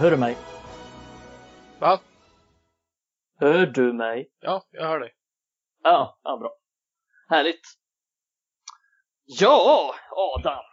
[0.00, 0.36] Hör du mig?
[1.80, 2.00] Va?
[3.40, 4.30] Hör du mig?
[4.40, 5.14] Ja, jag hör dig.
[5.82, 6.56] Ja, ja bra.
[7.28, 7.60] Härligt.
[9.24, 10.64] Ja, Adam.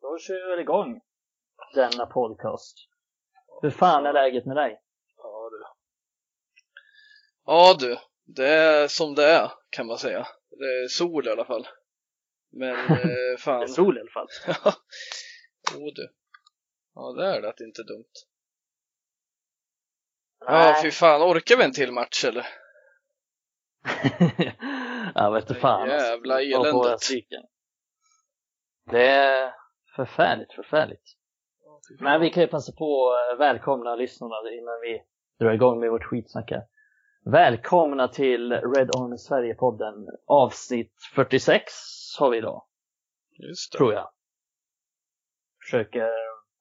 [0.00, 1.00] Då kör vi väl igång
[1.74, 2.76] denna podcast.
[3.62, 4.80] Hur fan är läget med dig?
[5.16, 5.64] Ja du.
[7.44, 10.26] Ja du, det är som det är kan man säga.
[10.50, 11.68] Det är sol i alla fall.
[12.52, 13.62] Men eh, Det fan.
[13.62, 14.28] är sol i alla fall.
[15.72, 16.12] Ja, oh, du.
[16.94, 18.12] Ja, det är det att det inte är dumt.
[20.40, 21.22] Ja, fy fan.
[21.22, 22.46] Orkar vi en till match eller?
[25.14, 25.90] ja, vet du fan.
[25.90, 26.06] alltså.
[26.08, 27.00] Jävla eländet.
[28.90, 29.52] Det är
[29.96, 31.02] förfärligt, förfärligt.
[32.00, 35.02] Men vi kan ju passa på att välkomna lyssnarna innan vi
[35.44, 36.62] drar igång med vårt skitsnack här.
[37.24, 40.06] Välkomna till Red Army Sverige-podden.
[40.26, 41.72] Avsnitt 46
[42.18, 42.62] har vi idag,
[43.30, 43.78] Just det.
[43.78, 44.10] tror jag.
[45.64, 46.10] Försöker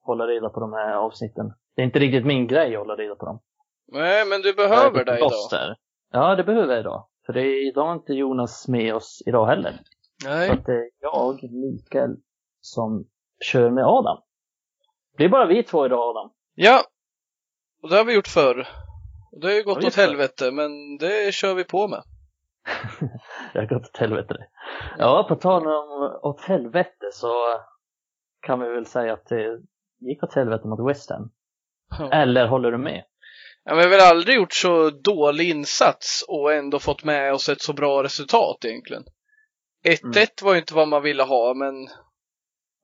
[0.02, 1.54] hålla reda på de här avsnitten.
[1.76, 3.40] Det är inte riktigt min grej att hålla reda på dem.
[3.88, 5.76] Nej, men du behöver det lost idag.
[6.12, 7.08] Ja, det behöver jag idag.
[7.26, 9.80] För det är idag inte Jonas med oss idag heller.
[10.24, 10.50] Så Nej.
[10.50, 12.16] att det är jag, Mikael,
[12.62, 13.06] som
[13.46, 14.18] kör med Adam.
[15.18, 16.32] Det är bara vi två idag Adam.
[16.56, 16.84] Ja.
[17.84, 18.68] Och det har vi gjort förr.
[19.42, 22.04] Det har ju Har gått vi åt helvete, men det kör vi på med.
[23.54, 24.48] Jag har gått åt helvete det.
[24.98, 27.34] Ja, på tal om åt helvete så
[28.42, 29.60] kan vi väl säga att det
[30.00, 31.32] gick åt helvete mot West Ham.
[32.12, 33.04] Eller håller du med?
[33.66, 37.50] Ja, men vi har väl aldrig gjort så dålig insats och ändå fått med oss
[37.50, 39.04] ett så bra resultat egentligen.
[39.86, 40.28] 1-1 Mm.
[40.42, 41.90] var ju inte vad man ville ha, men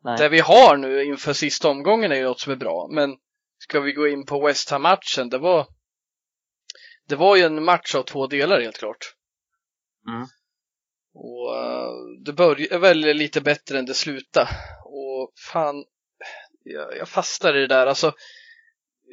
[0.03, 0.17] Nej.
[0.17, 2.87] det vi har nu inför sista omgången är ju något som är bra.
[2.91, 3.17] Men
[3.57, 5.67] ska vi gå in på West Ham-matchen, det var
[7.07, 9.15] det var ju en match av två delar helt klart.
[10.07, 10.27] Mm.
[11.13, 11.91] Och eh,
[12.25, 14.49] det började väl lite bättre än det slutade.
[14.85, 15.85] Och fan,
[16.63, 17.87] jag, jag fastnar i det där.
[17.87, 18.13] Alltså,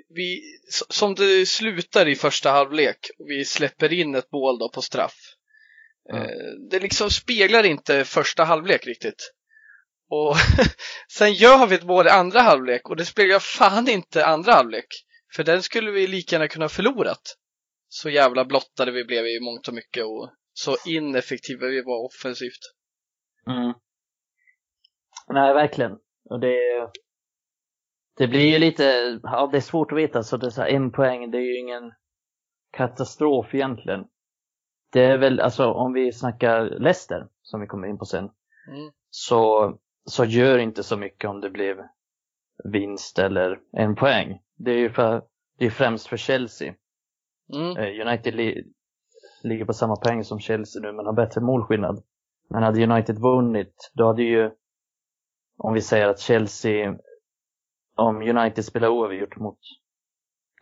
[0.09, 0.43] vi,
[0.89, 5.35] som det slutar i första halvlek och vi släpper in ett mål då på straff.
[6.13, 6.29] Mm.
[6.71, 9.33] Det liksom speglar inte första halvlek riktigt.
[10.11, 10.37] Och
[11.13, 14.87] sen gör vi ett mål i andra halvlek och det speglar fan inte andra halvlek.
[15.35, 17.37] För den skulle vi lika gärna kunna förlorat.
[17.89, 22.75] Så jävla blottade vi blev i mångt och mycket och så ineffektiva vi var offensivt.
[23.47, 23.75] Mm.
[25.29, 25.93] Nej, verkligen.
[26.31, 26.57] Och det,
[28.19, 28.83] det blir ju lite,
[29.23, 31.43] ja det är svårt att veta, så det är så här, en poäng, det är
[31.43, 31.93] ju ingen
[32.73, 34.05] katastrof egentligen.
[34.93, 38.31] Det är väl, alltså om vi snackar Leicester, som vi kommer in på sen,
[38.69, 38.91] Mm.
[39.11, 39.73] så,
[40.05, 41.77] så gör inte så mycket om det blev
[42.65, 44.41] vinst eller en poäng.
[44.57, 45.23] Det är ju för,
[45.59, 46.75] det är främst för Chelsea.
[47.55, 47.77] Mm.
[47.77, 48.65] Eh, United li
[49.43, 52.03] ligger på samma poäng som Chelsea nu men har bättre målskillnad.
[52.51, 54.51] Men hade United vunnit, då hade ju,
[55.59, 56.97] om vi säger att Chelsea,
[57.99, 59.59] om United spelar oavgjort mot,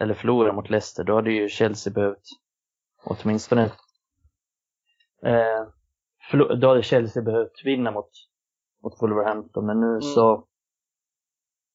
[0.00, 2.22] eller förlorar mot Leicester, då hade ju Chelsea behövt
[3.04, 3.62] åtminstone,
[5.24, 5.66] eh,
[6.30, 8.10] förlo- då hade Chelsea behövt vinna mot,
[8.82, 9.66] mot Wolverhampton.
[9.66, 10.46] Men nu så,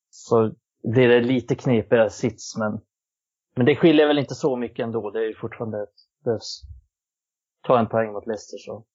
[0.10, 2.82] så blir det lite knepigare sits, men
[3.56, 5.12] men det skiljer väl inte så mycket ändå.
[5.12, 6.62] Det är ju fortfarande ett, behövs
[7.64, 8.86] ta en poäng mot Leicester så,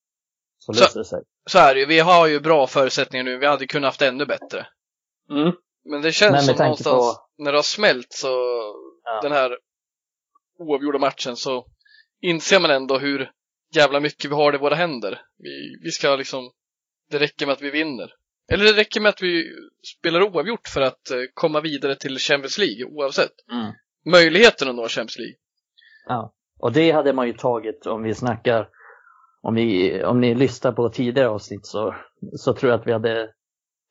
[0.58, 1.22] så Så- löser det sig.
[1.50, 4.26] Så är det ju, vi har ju bra förutsättningar nu, vi hade kunnat haft ännu
[4.26, 4.66] bättre.
[5.30, 5.52] Mm.
[5.90, 8.28] Men det känns Men som någonstans, när det har smält så,
[9.04, 9.20] Ja.
[9.22, 9.58] den här
[10.58, 11.66] oavgjorda matchen, så
[12.20, 13.30] inser man ändå hur
[13.74, 15.20] jävla mycket vi har i våra händer.
[15.38, 16.50] Vi, vi ska liksom,
[17.10, 18.12] det räcker med att vi vinner.
[18.52, 19.44] Eller det räcker med att vi
[19.98, 23.32] spelar oavgjort för att eh, komma vidare till Champions League oavsett.
[23.52, 23.72] Mm.
[24.06, 25.36] Möjligheten att nå Champions League.
[26.06, 26.32] Ja.
[26.58, 28.68] Och det hade man ju tagit om vi snackar,
[29.42, 31.94] om, vi, om ni lyssnar på tidigare avsnitt så,
[32.32, 33.30] så tror jag att vi hade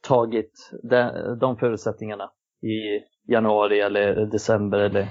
[0.05, 2.31] tagit de, de förutsättningarna
[2.61, 5.07] i januari eller december eller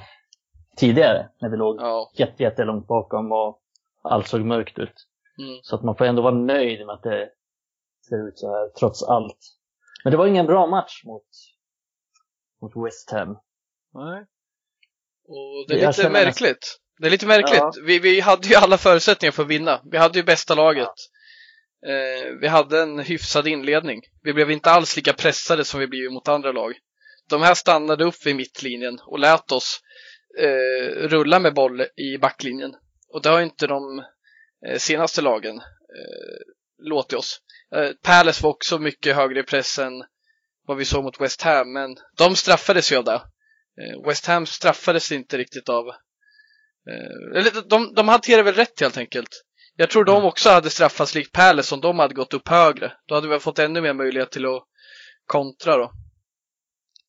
[0.76, 2.11] tidigare när vi låg Ja.
[2.14, 3.61] jätte, jättelångt bakom och
[4.02, 5.06] allt såg mörkt ut.
[5.38, 5.58] Mm.
[5.62, 7.31] Så att man får ändå vara nöjd med att det
[8.08, 9.38] ser ut så här trots allt.
[10.05, 11.26] Men det var ingen bra match mot,
[12.62, 13.38] mot West Ham.
[13.94, 14.26] Nej.
[15.29, 16.81] Och det är lite märkligt.
[16.99, 17.58] Det är lite märkligt.
[17.61, 17.73] Ja.
[17.87, 19.81] Vi, vi hade ju alla förutsättningar för att vinna.
[19.85, 20.94] Vi hade ju bästa laget.
[21.86, 24.00] Eh, vi hade en hyfsad inledning.
[24.22, 26.75] Vi blev inte alls lika pressade som vi blivit mot andra lag.
[27.28, 29.81] De här stannade upp vid mittlinjen och lät oss
[30.38, 32.75] eh, rulla med boll i backlinjen.
[33.08, 34.04] Och det har inte de
[34.66, 36.42] eh, senaste lagen eh,
[36.78, 37.40] låtit oss.
[37.75, 40.04] Eh, Palace var också mycket högre i press än
[40.66, 43.22] vad vi såg mot West Ham, men de straffades ju av det.
[43.82, 45.88] Eh, West Ham straffades inte riktigt av
[46.90, 49.44] eh, eller de, de hanterade väl rätt helt enkelt.
[49.76, 52.92] Jag tror de också hade straffats likt Palace om de hade gått upp högre.
[53.06, 54.64] Då hade vi fått ännu mer möjlighet till att
[55.26, 55.92] kontra då.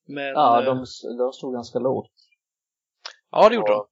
[0.08, 0.86] Men, Ja, eh, de,
[1.18, 2.12] de stod ganska lågt.
[3.32, 3.86] ja det gjorde de.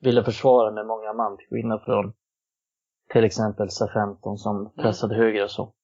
[0.00, 2.12] ville försvara med många man till skillnad från
[3.12, 5.74] till exempel C15 som pressade högre och så.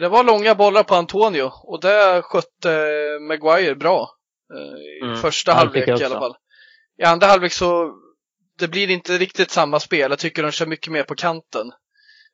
[0.00, 2.68] Det var långa bollar på Antonio och det skötte
[3.20, 4.10] Maguire bra.
[4.54, 6.36] eh, I Mm, första halvlek i alla fall.
[6.96, 7.94] I andra halvlek så
[8.58, 10.10] det blir inte riktigt samma spel.
[10.10, 11.72] Jag tycker de kör mycket mer på kanten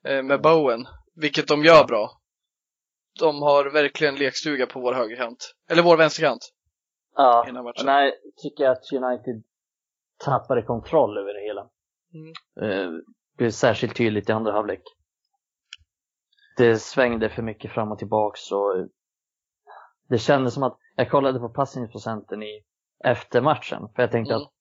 [0.05, 2.21] eh, med Bowen, vilket de gör bra.
[3.21, 5.55] De har verkligen lekstuga på vår högerkant.
[5.71, 6.51] Eller vår vänsterkant.
[7.17, 7.47] Ja,
[7.85, 8.13] nej,
[8.43, 9.43] tycker jag att United
[10.19, 11.69] tappade kontroll över det hela.
[12.15, 12.33] Mm.
[12.71, 13.01] Eh,
[13.37, 14.83] blev särskilt tydligt i andra halvlek.
[16.57, 18.85] Det svängde för mycket fram och tillbaks och eh,
[20.09, 22.65] det kändes som att jag kollade på passningsprocenten i
[23.05, 24.43] efter matchen för jag tänkte Mm.
[24.43, 24.54] att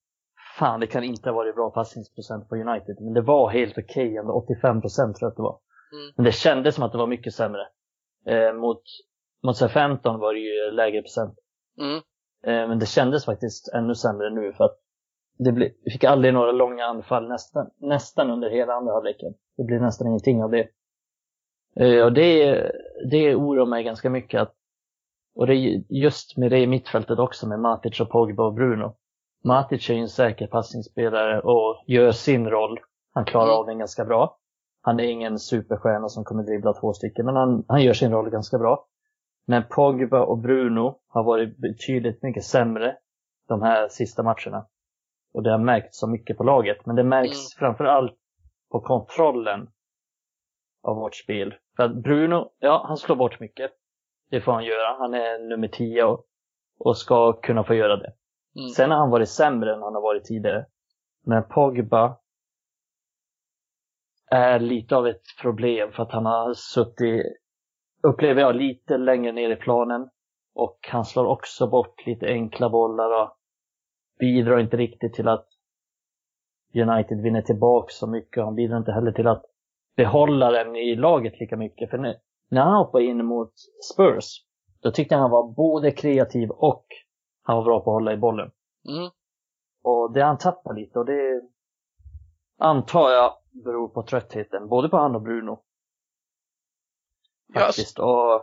[0.60, 4.18] fan det kan inte ha varit bra passningsprocent på United men det var helt okej
[4.18, 5.60] ändå, 85 procent tror jag att det var.
[5.94, 6.14] Mm.
[6.16, 7.68] Men det kändes som att det var mycket sämre.
[8.26, 8.82] Eh, mot,
[9.44, 11.36] mot C15 var det ju lägre procent.
[11.80, 11.96] Mm.
[12.44, 14.80] Eh, Men det kändes faktiskt ännu sämre nu för att
[15.38, 19.34] det blev, fick aldrig några långa anfall nästan, nästan under hela andra halvleken.
[19.58, 20.68] Det blev nästan ingenting av det.
[21.76, 22.62] Eh, Och det,
[23.12, 24.42] det oroar mig ganska mycket.
[24.42, 24.56] Att,
[25.36, 28.96] och det är just med det i mittfältet också med Matic och Pogba och Bruno.
[29.44, 32.80] Matic är ju en säker passningsspelare och gör sin roll.
[33.14, 33.58] Han klarar Mm.
[33.58, 34.38] av den ganska bra.
[34.82, 38.30] Han är ingen superstjärna som kommer dribbla två stycken, men han, han gör sin roll
[38.30, 38.86] ganska bra.
[39.48, 42.98] Men Pogba och Bruno har varit betydligt mycket sämre
[43.48, 44.68] de här sista matcherna.
[45.34, 46.86] Och det har märkts så mycket på laget.
[46.86, 47.60] Men det märks Mm.
[47.60, 48.14] framför allt
[48.72, 49.70] på kontrollen
[50.84, 51.54] av vårt spel.
[51.76, 53.72] För att Bruno, ja, han slår bort mycket.
[54.30, 54.98] Det får han göra.
[55.00, 56.26] Han är nummer 10 och,
[56.80, 58.14] och ska kunna få göra det.
[58.56, 58.70] Mm.
[58.70, 60.66] Sen har han varit sämre än han har varit tidigare.
[61.26, 62.18] Men Pogba
[64.32, 67.26] är lite av ett problem för att han har suttit,
[68.04, 70.10] upplever jag, lite längre ner i planen.
[70.56, 73.38] Och han slår också bort lite enkla bollar och
[74.20, 75.48] bidrar inte riktigt till att
[76.76, 78.44] United vinner tillbaka så mycket.
[78.44, 79.44] Han bidrar inte heller till att
[79.96, 81.90] behålla den i laget lika mycket.
[81.90, 82.16] För nu,
[82.50, 83.54] när han hoppade in mot
[83.94, 84.26] Spurs,
[84.82, 86.86] då tyckte jag han var både kreativ och
[87.44, 88.52] han var bra på att hålla i bollen.
[88.90, 89.12] Mm.
[89.84, 91.42] Och det han tappat lite och det
[92.58, 95.64] antar jag beror på tröttheten, både på han och Bruno.
[97.54, 98.00] Faktiskt.
[98.00, 98.36] Och,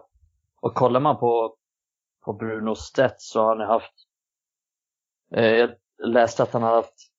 [0.60, 1.56] och kollar man på,
[2.24, 3.94] på Brunos stats så har han haft
[5.34, 7.12] eh, jag läste att han har haft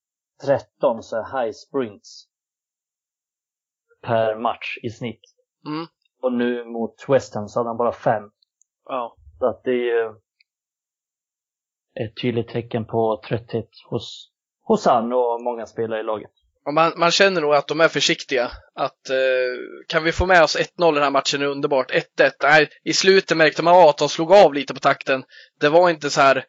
[0.46, 2.28] 13 så här high sprints
[4.02, 5.22] per match i snitt.
[5.66, 5.86] Mm.
[6.22, 8.32] Och nu mot West Ham så hade han bara fem.
[8.86, 9.16] Ja.
[9.40, 10.16] Så att det är ju
[12.00, 14.30] ett tydligt tecken på trötthet hos,
[14.64, 16.32] hos han och många spelare i laget.
[16.66, 18.52] Och man, man känner nog att de är försiktiga.
[18.76, 19.16] Att eh,
[19.88, 21.92] kan vi få med oss 1-0 i den här matchen är underbart.
[21.92, 22.32] 1-1.
[22.44, 25.24] Nej, I slutet märkte man att de slog av lite på takten.
[25.60, 26.46] Det var inte så här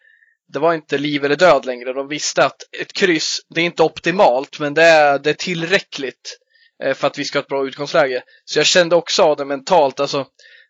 [0.53, 1.93] det var inte liv eller död längre.
[1.93, 6.39] De visste att ett kryss, det är inte optimalt, men det är, det är tillräckligt
[6.83, 8.23] eh, för att vi ska ha ett bra utgångsläge.
[8.45, 10.01] Så jag kände också av det mentalt.
[10.01, 10.27] Alltså,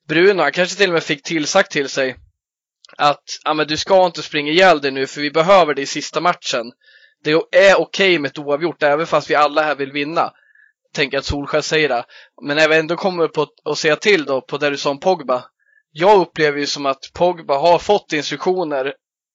[0.08, 2.16] Bruno, han kanske till och med fick tillsagt till sig
[2.96, 5.86] att ah, men du ska inte springa ihjäl dig nu för vi behöver det i
[5.86, 6.72] sista matchen.
[7.24, 10.32] Det är okej med ett oavgjort även fast vi alla här vill vinna.
[10.94, 12.04] Tänker att Solskjaer säger det.
[12.42, 15.00] Men när vi ändå kommer på att säga till då på det du sa om
[15.00, 15.44] Pogba.
[15.90, 18.94] Jag upplever ju som att Pogba har fått instruktioner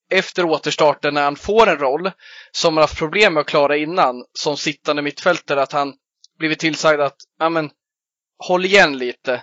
[0.09, 2.11] efter återstarten när han får en roll
[2.51, 5.93] som han haft problem med att klara innan som sittande mittfältare att han
[6.39, 7.69] blivit tillsagd att ja men
[8.47, 9.41] håll igen lite.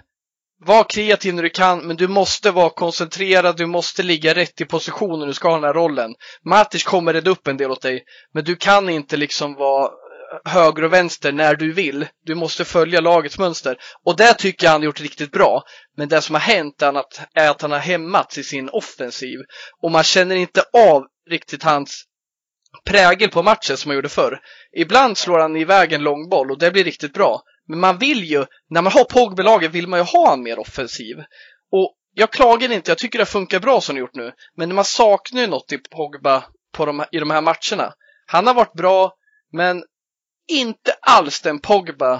[0.67, 4.65] Var kreativ när du kan, men du måste vara koncentrerad, du måste ligga rätt i
[4.65, 6.15] position när du ska ha den här rollen.
[6.45, 8.05] Matic kommer rädda upp en del åt dig,
[8.35, 12.07] men du kan inte liksom vara eh, höger och vänster när du vill.
[12.25, 13.77] Du måste följa lagets mönster.
[14.05, 15.63] Och det tycker jag han har gjort riktigt bra.
[15.97, 19.39] Men det som har hänt är att, är att han har hämmats i sin offensiv.
[19.83, 22.05] Och man känner inte av riktigt hans
[22.85, 24.41] prägel på matchen som han gjorde förr.
[24.77, 27.43] Ibland slår han iväg en långboll och det blir riktigt bra.
[27.69, 30.43] Men man vill ju, när man har Pogba i laget, vill man ju ha en
[30.43, 31.17] mer offensiv.
[31.73, 34.33] Och jag klagar inte, jag tycker det funkar bra som det gjort nu.
[34.57, 37.95] Men man saknar ju något i Pogba på de, i de här matcherna.
[38.27, 39.13] Han har varit bra,
[39.53, 39.85] men
[40.49, 42.15] inte alls den Pogba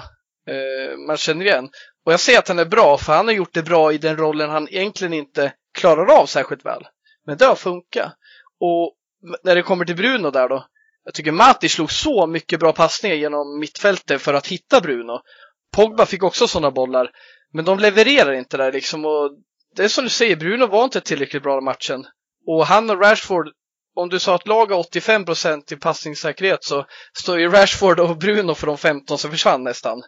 [0.49, 1.69] eh, man känner igen.
[2.05, 4.17] Och jag säger att han är bra, för han har gjort det bra i den
[4.17, 6.87] rollen han egentligen inte klarar av särskilt väl.
[7.25, 8.13] Men det har funkat.
[8.59, 8.93] Och
[9.43, 10.65] när det kommer till Bruno där då.
[11.05, 15.21] Jag tycker Mati slog så mycket bra passningar genom mittfältet för att hitta Bruno.
[15.75, 17.11] Pogba fick också sådana bollar.
[17.53, 19.05] Men de levererar inte där liksom.
[19.05, 19.31] Och
[19.75, 22.05] det är som du säger, Bruno var inte tillräckligt bra i matchen.
[22.47, 23.47] Och han och Rashford
[23.95, 26.85] om du sa att lag har 85% i passningssäkerhet så
[27.17, 30.01] står ju Rashford och Bruno för de 15 som försvann nästan.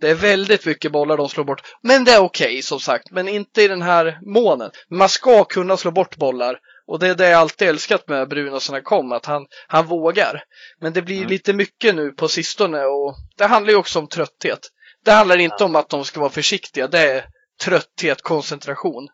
[0.00, 1.62] Det är väldigt mycket bollar de slår bort.
[1.82, 4.70] Men det är okej okay, som sagt, men inte i den här månen.
[4.90, 8.60] Man ska kunna slå bort bollar och det är det jag alltid älskat med Bruno
[8.60, 10.42] sen han kom, att han, han vågar.
[10.80, 11.28] Men det blir mm.
[11.28, 14.60] lite mycket nu på sistone och det handlar ju också om trötthet.
[15.04, 15.64] Det handlar inte ja.
[15.64, 17.24] om att de ska vara försiktiga, det är
[17.64, 19.08] trötthet, koncentration.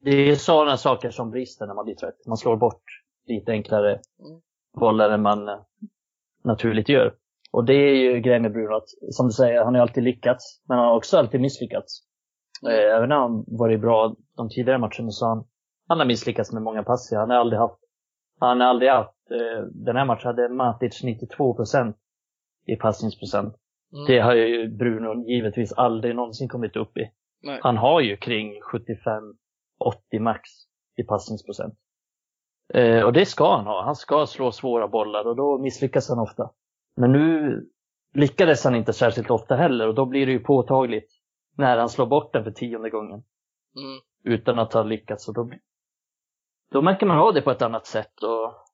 [0.00, 2.26] Det är sådana saker som brister när man blir trött.
[2.26, 2.82] Man slår bort
[3.26, 4.40] lite enklare mm.
[4.80, 5.58] bollar än man eh,
[6.44, 7.14] naturligt gör.
[7.52, 10.62] Och det är ju grejen med Bruno, att som du säger, han har alltid lyckats,
[10.68, 12.02] men han har också alltid misslyckats.
[12.62, 12.74] Mm.
[12.74, 15.44] Eh, även när han varit bra de tidigare matcherna så han,
[15.88, 17.20] han har misslyckats med många passningar.
[17.20, 17.80] Han har aldrig haft,
[18.40, 21.96] han har aldrig haft, eh, den här matchen hade Matic 92 procent
[22.66, 23.54] i passningsprocent.
[23.92, 24.06] Mm.
[24.06, 27.10] Det har ju Bruno givetvis aldrig någonsin kommit upp i.
[27.42, 27.60] Nej.
[27.62, 30.50] Han har ju kring 75-80 max
[30.96, 31.74] i passningsprocent.
[32.74, 33.84] Eh, och det ska han ha.
[33.84, 36.50] Han ska slå svåra bollar och då misslyckas han ofta.
[36.96, 37.60] Men nu
[38.14, 41.10] lyckades han inte särskilt ofta heller och då blir det ju påtagligt
[41.56, 43.22] när han slår bort den för tionde gången.
[43.76, 44.00] Mm.
[44.24, 45.28] Utan att ha lyckats.
[45.28, 45.50] Och då,
[46.72, 48.22] då märker man av det på ett annat sätt.
[48.22, 48.64] Och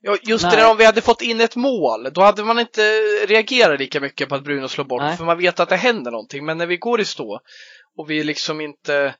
[0.00, 0.56] Ja, just Nej.
[0.56, 2.80] det där om vi hade fått in ett mål, då hade man inte
[3.26, 5.16] reagerat lika mycket på att Bruno slår bort, Nej.
[5.16, 6.44] för man vet att det händer någonting.
[6.44, 7.40] Men när vi går i stå
[7.96, 9.14] och vi liksom inte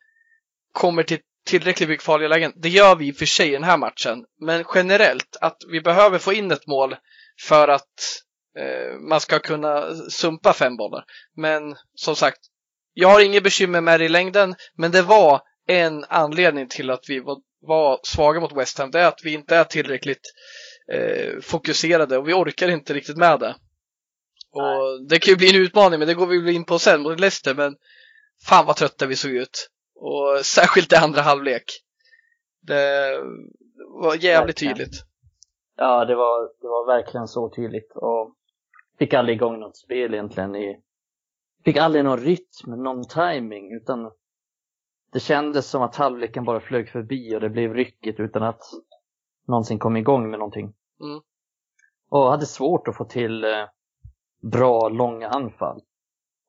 [0.73, 3.65] kommer till tillräckligt mycket farliga lägen, det gör vi i och för sig i den
[3.65, 4.25] här matchen.
[4.41, 6.97] Men generellt, att vi behöver få in ett mål
[7.43, 8.23] för att
[8.59, 11.05] eh, man ska kunna sumpa fem bollar.
[11.37, 12.39] Men som sagt,
[12.93, 17.05] jag har inget bekymmer med det i längden, men det var en anledning till att
[17.09, 17.37] vi var,
[17.67, 18.91] var svaga mot West Ham.
[18.91, 20.33] Det är att vi inte är tillräckligt
[20.93, 23.55] eh, fokuserade och vi orkar inte riktigt med det.
[24.53, 27.21] Och det kan ju bli en utmaning, men det går vi in på sen mot
[27.21, 27.55] Leicester.
[27.55, 27.77] Men
[28.49, 29.71] fan vad trötta vi såg ut.
[29.95, 31.65] Och särskilt i andra halvlek.
[32.61, 33.17] Det
[34.03, 34.77] var jävligt verkligen.
[34.77, 35.03] tydligt.
[35.77, 37.93] Ja, det var, det var verkligen så tydligt.
[37.95, 38.35] Och
[38.99, 40.57] fick aldrig igång något spel egentligen.
[40.57, 40.81] I,
[41.65, 44.11] fick aldrig någon rytm, någon timing utan
[45.13, 48.63] det kändes som att halvleken bara flög förbi och det blev ryckigt utan att
[49.47, 50.75] någonsin kom igång med någonting.
[51.01, 51.21] Mm.
[52.11, 53.51] Och hade svårt att få till eh,
[54.53, 55.81] bra, långa anfall.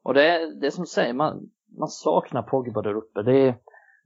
[0.04, 3.22] Och det är, det är som du säger, man, man saknar Pogba där uppe.
[3.22, 3.56] Det är,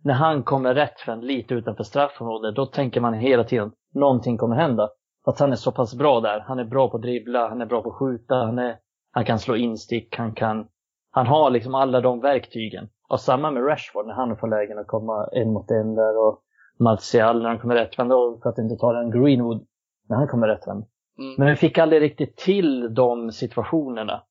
[0.03, 4.55] när han kommer rätt från lite utanför straffområdet, då tänker man hela tiden någonting kommer
[4.55, 4.89] hända.
[5.23, 6.39] För att han är så pass bra där.
[6.39, 8.77] Han är bra på att dribbla, han är bra på att skjuta, han, är,
[9.11, 10.67] han kan slå instick, han kan...
[11.13, 12.89] Han har liksom alla de verktygen.
[13.11, 16.41] Och samma med Rashford när han får lägen att komma en mot en där och
[16.79, 19.65] Martial när han kommer rättvänd för att inte ta den Greenwood
[20.09, 20.85] när han kommer rättvänd.
[21.19, 21.35] Mm.
[21.37, 24.23] Men vi fick aldrig riktigt till de situationerna.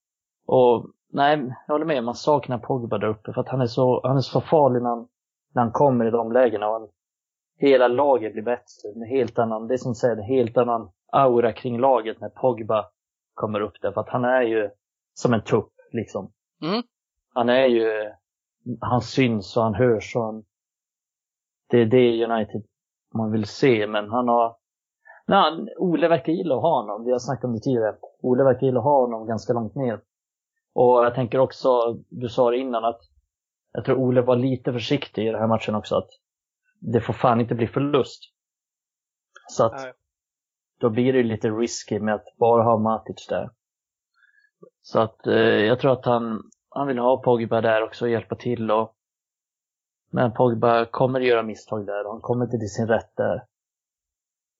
[0.47, 4.01] Och nej, jag håller med, man saknar Pogba där uppe för att han är så,
[4.03, 5.07] han är så farlig när han,
[5.53, 6.67] när han kommer i de lägena.
[6.67, 6.89] Och han,
[7.57, 8.89] hela laget blir bättre.
[8.95, 12.85] En helt annan, det är som säger, en helt annan aura kring laget när Pogba
[13.33, 13.91] kommer upp där.
[13.91, 14.69] För att han är ju
[15.13, 16.31] som en tupp liksom.
[16.61, 16.83] Mm.
[17.33, 18.11] Han är ju,
[18.81, 20.43] han syns och han hörs och han,
[21.69, 22.61] det är det United
[23.13, 24.57] man vill se, men han har...
[25.27, 27.05] Nej, Ole verkar gilla att ha honom.
[27.05, 27.95] Vi har snackat om det tidigare.
[28.21, 30.01] Ole verkar gilla att ha honom ganska långt ner.
[30.73, 31.69] Och jag tänker också,
[32.09, 33.01] du sa det innan att
[33.71, 35.95] jag tror Ole var lite försiktig i den här matchen också.
[35.95, 36.09] Att
[36.79, 38.21] det får fan inte bli förlust.
[39.49, 39.93] Så att Nej.
[40.79, 43.49] då blir det lite risky med att bara ha Matic där.
[44.81, 46.41] Så att eh, jag tror att han,
[46.71, 48.95] han vill ha Pogba där också och hjälpa till och
[50.11, 53.43] men Pogba kommer göra misstag där och han kommer inte till sin rätt där.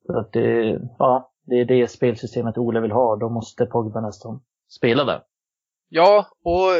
[0.05, 3.15] Så att det, ja, det är det spelsystemet Ole vill ha.
[3.15, 5.23] Då måste Pogba nästan spela där.
[5.89, 6.71] Ja, och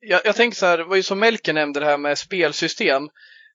[0.00, 3.08] jag, jag tänker så här, det var ju som Melker nämnde det här med spelsystem.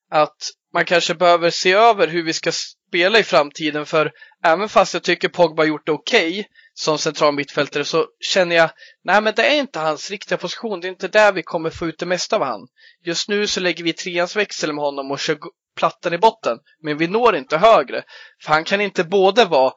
[0.09, 0.37] Att
[0.73, 2.51] man kanske behöver se över hur vi ska
[2.87, 4.11] spela i framtiden för
[4.43, 8.69] även fast jag tycker Pogba gjort det okej okay, som central mittfältare så känner jag,
[9.03, 11.87] nej men det är inte hans riktiga position, det är inte där vi kommer få
[11.87, 12.67] ut det mesta av han.
[13.05, 15.37] Just nu så lägger vi treans växel med honom och kör
[15.77, 18.03] plattan i botten, men vi når inte högre.
[18.43, 19.73] För han kan inte både vara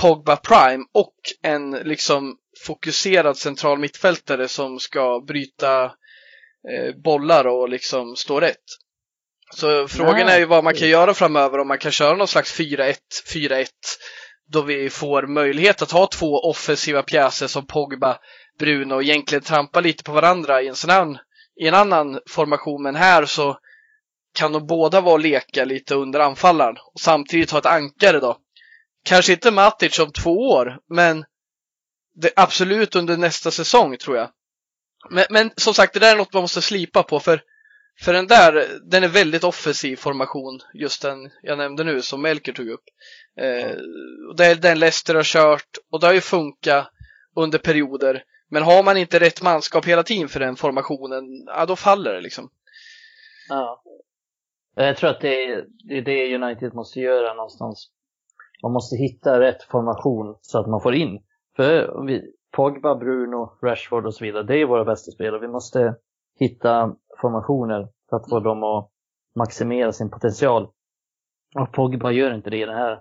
[0.00, 2.36] Pogba Prime och en liksom
[2.66, 5.84] fokuserad central mittfältare som ska bryta
[6.70, 8.64] eh, bollar och liksom stå rätt.
[9.54, 12.60] Så frågan är ju vad man kan göra framöver, om man kan köra någon slags
[12.60, 12.96] 4-1,
[13.34, 13.66] 4-1
[14.48, 18.18] då vi får möjlighet att ha två offensiva pjäser som Pogba,
[18.58, 21.20] Bruno och egentligen trampa lite på varandra i en sån här,
[21.60, 22.82] i en annan formation.
[22.82, 23.58] Men här så
[24.34, 28.38] kan de båda vara och leka lite under anfallaren och samtidigt ha ett ankare då.
[29.04, 31.24] Kanske inte Matic om två år, men
[32.14, 34.30] det, absolut under nästa säsong tror jag.
[35.10, 37.42] Men, men som sagt, det där är något man måste slipa på för
[38.00, 42.52] För den där, den är väldigt offensiv formation, just den jag nämnde nu som Melker
[42.52, 42.84] tog upp.
[43.40, 43.76] Eh,
[44.36, 46.88] det är den Leicester har kört och det har ju funkat
[47.36, 48.24] under perioder.
[48.48, 52.20] Men har man inte rätt manskap hela tiden för den formationen, ja då faller det
[52.20, 52.50] liksom.
[53.48, 53.82] Ja.
[54.74, 57.90] Jag tror att det är, det är det United måste göra någonstans.
[58.62, 61.22] Man måste hitta rätt formation så att man får in.
[61.56, 65.40] För vi, Pogba, Bruno, Rashford och så vidare, det är våra bästa spelare.
[65.40, 65.94] Vi måste
[66.38, 68.90] hitta formationer för att få dem att
[69.36, 70.68] maximera sin potential.
[71.54, 73.00] Och Pogba gör inte det i den här,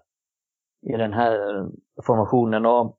[0.82, 1.66] i den här
[2.06, 2.66] formationen.
[2.66, 2.98] Och,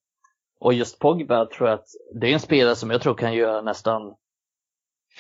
[0.61, 1.89] och just Pogba tror jag att
[2.21, 4.15] det är en spelare som jag tror kan göra nästan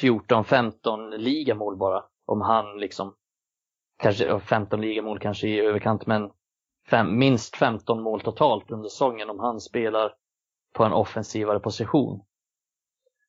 [0.00, 2.04] 14-15 ligamål bara.
[2.26, 3.14] Om han liksom,
[3.98, 6.30] kanske 15 ligamål kanske i överkant, men
[6.90, 10.14] fem, minst 15 mål totalt under säsongen om han spelar
[10.74, 12.20] på en offensivare position.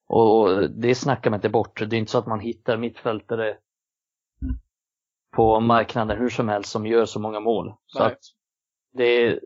[0.07, 1.79] Och det snackar man inte bort.
[1.79, 3.57] Det är inte så att man hittar mittfältare
[5.35, 7.73] på marknaden hur som helst som gör så många mål.
[7.85, 8.19] Så att
[8.93, 9.39] det,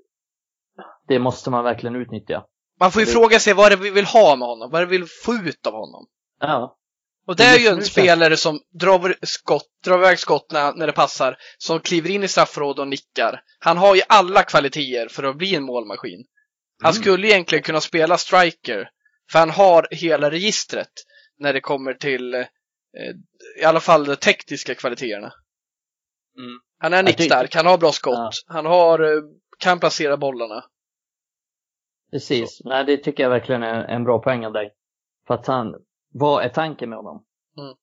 [1.08, 2.46] det måste man verkligen utnyttja.
[2.80, 3.12] Man får ju det...
[3.12, 5.68] fråga sig vad det vi vill ha med honom, vad det vi vill få ut
[5.68, 6.08] av honom.
[6.40, 6.78] Ja.
[7.28, 10.94] Och det är ju en spelare som drar, skott, drar iväg skott när, när det
[10.94, 13.42] passar, som kliver in i straffområdet och nickar.
[13.60, 16.26] Han har ju alla kvaliteter för att bli en målmaskin.
[16.82, 17.02] Han mm.
[17.02, 18.90] skulle egentligen kunna spela striker,
[19.32, 20.92] för han har hela registret
[21.38, 22.46] när det kommer till eh,
[23.62, 25.34] i alla fall de tekniska kvaliteterna.
[26.38, 26.60] Mm.
[26.78, 28.32] Han är nickstark, han har bra skott, ja.
[28.54, 29.22] han har, eh,
[29.60, 30.64] kan placera bollarna.
[32.12, 32.70] Precis, Så.
[32.70, 34.74] nej det tycker jag verkligen är en bra poäng av dig.
[35.28, 35.76] För att han,
[36.14, 37.26] vad är tanken med honom?
[37.58, 37.76] Mm.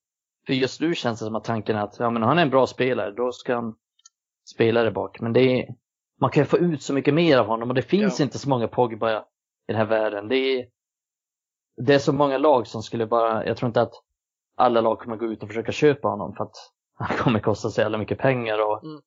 [0.45, 2.49] För just nu känns det som att tanken är att ja, men han är en
[2.49, 3.75] bra spelare, då ska han
[4.53, 5.19] spela där bak.
[5.19, 5.75] Men det är,
[6.21, 8.23] man kan få ut så mycket mer av honom och det finns ja.
[8.23, 9.23] inte så många Pogba i
[9.67, 10.27] den här världen.
[10.27, 10.67] Det är,
[11.79, 13.93] det är så många lag som skulle bara, jag tror inte att
[14.55, 16.55] alla lag kommer gå ut och försöka köpa honom för att
[16.93, 19.01] han kommer kosta så jävla mycket pengar och mm.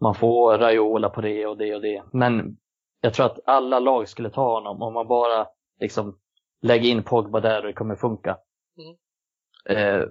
[0.00, 2.02] man får Raiola på det och det och det.
[2.12, 2.56] Men
[3.00, 5.46] jag tror att alla lag skulle ta honom om man bara
[5.80, 6.18] liksom
[6.62, 8.38] lägger in Pogba där och det kommer funka.
[8.78, 8.96] Mm.
[9.78, 10.08] Eh,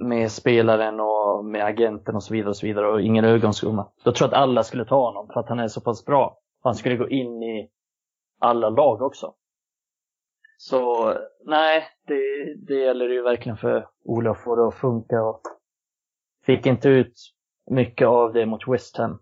[0.00, 3.88] med spelaren och med agenten och så vidare och så vidare och ingen ögonskumma.
[4.04, 6.38] Då tror jag att alla skulle ta honom för att han är så pass bra.
[6.62, 7.70] Han skulle gå in i
[8.38, 9.34] alla lag också.
[10.60, 15.42] Så nej, det, det gäller ju verkligen för Ola att få det att funka och
[16.46, 17.14] fick inte ut
[17.70, 19.18] mycket av det mot West Ham.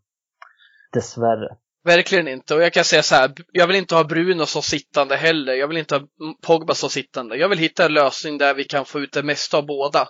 [0.93, 1.57] Dessvärre.
[1.85, 2.55] Verkligen inte.
[2.55, 5.55] Och jag kan säga så här, jag vill inte ha Bruno så sittande heller.
[5.55, 6.03] Jag vill inte ha
[6.47, 7.37] Pogba så sittande.
[7.37, 10.09] Jag vill hitta en lösning där vi kan få ut det mesta av båda.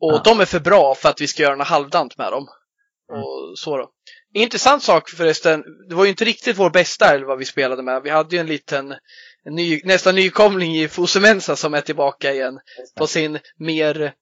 [0.00, 0.22] Och ja.
[0.24, 2.46] de är för bra för att vi ska göra något halvdant med dem.
[3.12, 3.22] Mm.
[3.22, 3.90] Och så då.
[4.34, 8.02] Intressant sak förresten, det var ju inte riktigt vår bästa elva vi spelade med.
[8.02, 8.94] Vi hade ju en liten
[9.44, 12.60] en ny, nästan nykomling i Fosumensa som är tillbaka igen
[12.96, 14.14] på sin mer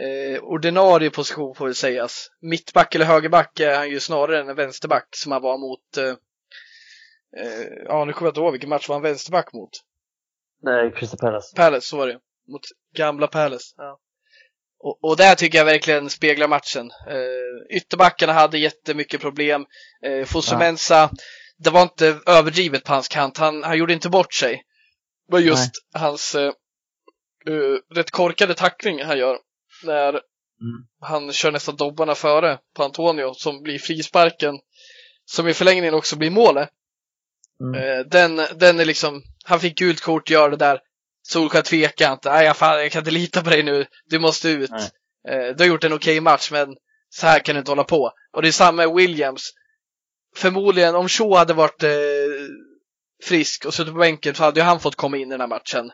[0.00, 2.28] eh, ordinarie position får väl sägas.
[2.40, 6.14] Mittback eller högerback är han ju snarare än en vänsterback som han var mot eh,
[7.44, 9.70] eh, ja nu kommer jag inte ihåg vilken match var han vänsterback mot?
[10.62, 11.56] Nej, Crystal Palace.
[11.56, 12.18] Palace, så var det.
[12.48, 12.62] Mot
[12.96, 13.74] gamla Palace.
[13.76, 13.98] Ja.
[14.80, 16.90] Och, och där tycker jag verkligen speglar matchen.
[17.08, 19.66] Eh, ytterbackarna hade jättemycket problem.
[20.06, 21.10] Eh, Fosumensa, ja.
[21.58, 23.38] det var inte överdrivet på hans kant.
[23.38, 24.62] Han, han gjorde inte bort sig.
[25.28, 26.02] Det var just Nej.
[26.02, 26.52] hans eh,
[27.48, 29.38] uh, rätt korkade tackling han gör.
[29.84, 30.22] När mm.
[31.00, 34.58] han kör nästan dobbarna före på Antonio som blir frisparken.
[35.24, 36.68] Som i förlängningen också blir målet.
[37.60, 37.82] Mm.
[37.82, 40.80] Uh, den, den är liksom, han fick gult kort, gör det där.
[41.28, 42.32] Solskjaer tvekar inte.
[42.32, 43.86] Nej, jag, fan, jag kan inte lita på dig nu.
[44.06, 44.70] Du måste ut.
[45.28, 46.76] Eh, du har gjort en okej okay match, men
[47.10, 48.12] så här kan du inte hålla på.
[48.32, 49.50] Och det är samma med Williams.
[50.36, 51.90] Förmodligen, om Shaw hade varit eh,
[53.24, 55.48] frisk och suttit på bänken så hade ju han fått komma in i den här
[55.48, 55.90] matchen.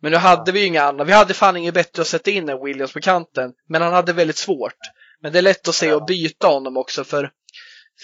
[0.00, 1.04] Men nu hade vi ju inga andra.
[1.04, 3.52] Vi hade fan inget bättre att sätta in än Williams på kanten.
[3.68, 4.76] Men han hade väldigt svårt.
[5.20, 7.30] Men det är lätt att se och byta honom också för,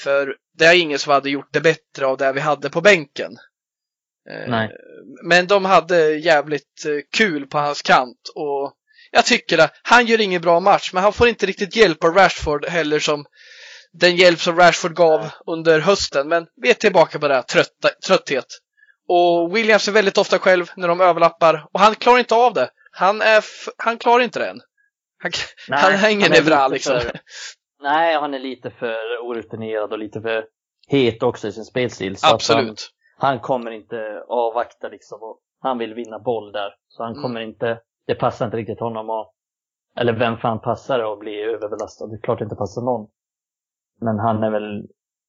[0.02, 3.32] för det är ingen som hade gjort det bättre av det vi hade på bänken.
[4.30, 4.70] Eh, Nej.
[5.22, 8.72] Men de hade jävligt eh, kul på hans kant och
[9.10, 9.70] jag tycker det.
[9.82, 13.26] Han gör ingen bra match, men han får inte riktigt hjälp av Rashford heller som
[13.92, 16.28] den hjälp som Rashford gav under hösten.
[16.28, 18.46] Men vi är tillbaka på det här, trötta, trötthet.
[19.08, 22.70] Och Williams är väldigt ofta själv när de överlappar och han klarar inte av det.
[22.90, 23.44] Han, är
[23.76, 24.60] han klarar inte det än.
[25.22, 25.32] Han,
[25.68, 27.00] Nej, han har ingen nevral liksom.
[27.00, 27.20] För,
[27.82, 30.44] nej, han är lite för orutinerad och lite för
[30.88, 32.16] het också i sin spelstil.
[32.22, 35.22] Absolut han kommer inte avvakta liksom.
[35.22, 36.74] Och han vill vinna boll där.
[36.88, 37.22] Så han mm.
[37.22, 39.31] kommer inte, det passar inte riktigt honom att,
[39.96, 42.07] eller vem fan passar det att bli överbelastad?
[42.07, 43.09] Det är klart det inte passar någon.
[44.00, 44.87] Men han är väl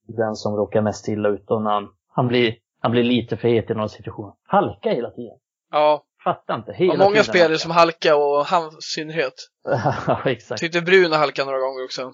[0.08, 3.70] den som råkar mest illa ut och han, han blir, han blir lite för het
[3.70, 4.34] i någon situation.
[4.48, 5.38] Halka hela tiden.
[5.72, 6.04] Ja.
[6.24, 6.74] fattar inte.
[6.74, 7.58] Hela och många tiden spelare halka.
[7.58, 9.34] som halka och han i synnerhet.
[10.08, 10.62] ja, exakt.
[10.62, 12.12] Tyckte Bruno halka några gånger också.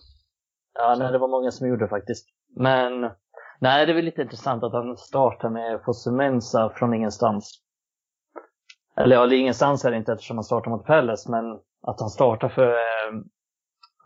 [0.73, 2.27] Ja, nej, det var många som gjorde faktiskt.
[2.55, 3.11] Men
[3.61, 7.61] nej, det är väl lite intressant att han startar med Fosumensa från ingenstans.
[8.97, 12.49] Eller ja, ingenstans är det inte eftersom han startar mot Pelles, men att han startar
[12.49, 13.21] för eh,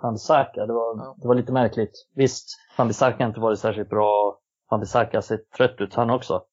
[0.01, 2.07] Fambisaka, det var, det var lite märkligt.
[2.15, 4.39] Visst, Fambisaka har inte varit särskilt bra.
[4.69, 6.43] Fambisaka har sett trött ut han också.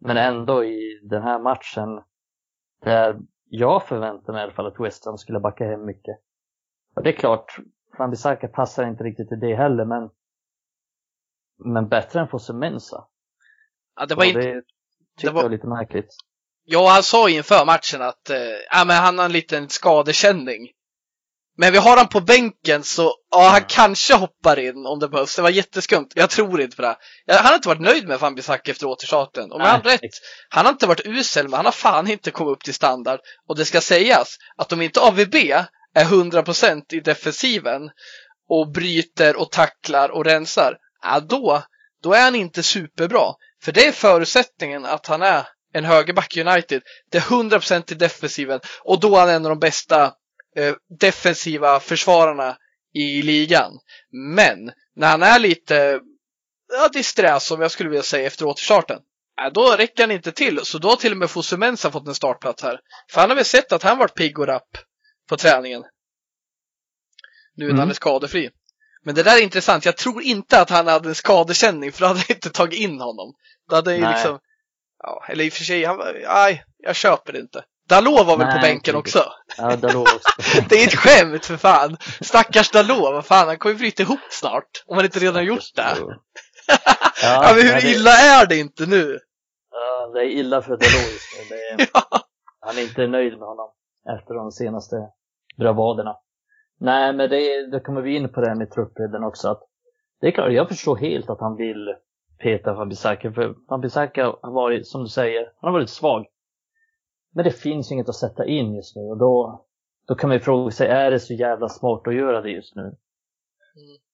[0.00, 2.02] Men ändå i den här matchen,
[2.84, 6.18] där jag förväntade mig i alla fall att West Ham skulle backa hem mycket.
[6.96, 7.56] Och det är klart,
[7.96, 10.10] Fambisaka passar inte riktigt till det heller, men
[11.64, 13.04] men bättre än Fosumensa.
[14.00, 14.62] Ja, det var inte, det tyckte
[15.26, 16.06] det var- jag var lite märkligt.
[16.64, 18.38] ja, han sa inför matchen att eh,
[18.70, 20.68] ja, men han har en liten skadekänning.
[21.56, 23.64] Men vi har han på bänken så ja, han Mm.
[23.68, 25.36] kanske hoppar in om det behövs.
[25.36, 26.06] Det var jätteskumt.
[26.14, 26.96] Jag tror inte på det.
[27.26, 29.48] Jag, han har inte varit nöjd med Fambisaka efter återstarten.
[29.48, 30.00] Med Nej, all rätt,
[30.48, 33.20] han har inte varit usel, men han har fan inte kommit upp till standard.
[33.48, 35.34] Och det ska sägas att om inte AVB
[35.94, 37.90] är 100% i defensiven
[38.48, 41.62] och bryter och tacklar och rensar, ja då,
[42.02, 43.34] då är han inte superbra.
[43.62, 46.82] För det är förutsättningen att han är en högerback i United.
[47.10, 50.04] Det är 100% i defensiven och då är han en av de bästa
[50.56, 52.56] eh, defensiva försvararna
[52.94, 53.72] i ligan.
[54.36, 56.00] Men när han är lite
[56.72, 58.98] ja, disträ som jag skulle vilja säga efter återstarten,
[59.36, 60.60] ja, då räcker han inte till.
[60.64, 62.80] Så då har till och med Fosumensa fått en startplats här.
[63.12, 64.70] För han har väl sett att han varit pigg och rapp
[65.28, 65.82] på träningen.
[67.54, 67.78] Nu när Mm.
[67.78, 68.50] han är skadefri.
[69.04, 69.84] Men det där är intressant.
[69.84, 73.00] Jag tror inte att han hade en skadekänning för då hade jag inte tagit in
[73.00, 73.34] honom.
[73.70, 74.38] Då hade jag ju liksom,
[75.02, 77.64] ja, eller i och för sig, han, var- nej, jag köper det inte.
[77.88, 79.24] Dalot var väl Nej, på bänken också?
[79.58, 80.62] Ja, Dalot också.
[80.68, 81.96] Det är ett skämt för fan!
[82.20, 84.84] Stackars Dalot, vad fan, han kommer ju bryta ihop snart.
[84.86, 85.82] Om han inte redan gjort det.
[86.66, 86.76] Ja,
[87.22, 89.18] Ja, men hur det- illa är det inte nu?
[89.70, 90.82] Ja, det är illa för Dalot
[91.12, 91.56] just nu.
[91.76, 92.02] Det är, Ja.
[92.66, 93.70] Han är inte nöjd med honom
[94.18, 94.96] efter de senaste
[95.58, 96.14] bravaderna.
[96.80, 99.48] Nej, men det, då kommer vi in på det här med truppbredden också.
[99.48, 99.62] Att
[100.20, 101.94] det är klart, jag förstår helt att han vill
[102.38, 103.32] peta Fambisaka.
[103.32, 106.26] För Fambisaka har varit, som du säger, han har varit svag.
[107.34, 109.64] Men det finns inget att sätta in just nu och då,
[110.08, 112.96] då kan man fråga sig, är det så jävla smart att göra det just nu?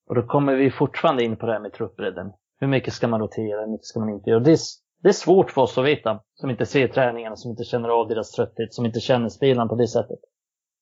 [0.09, 2.33] Och då kommer vi fortfarande in på det här med truppbredden.
[2.59, 4.41] Hur mycket ska man rotera, hur mycket ska man inte göra?
[4.41, 4.59] Det är,
[5.03, 8.09] det är svårt för oss att veta, som inte ser träningarna, som inte känner av
[8.09, 10.19] deras trötthet, som inte känner spelarna på det sättet.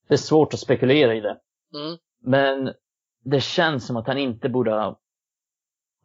[0.08, 1.38] Det är svårt att spekulera i det.
[1.74, 1.98] Mm.
[2.22, 2.74] Men
[3.24, 4.94] det känns som att han inte borde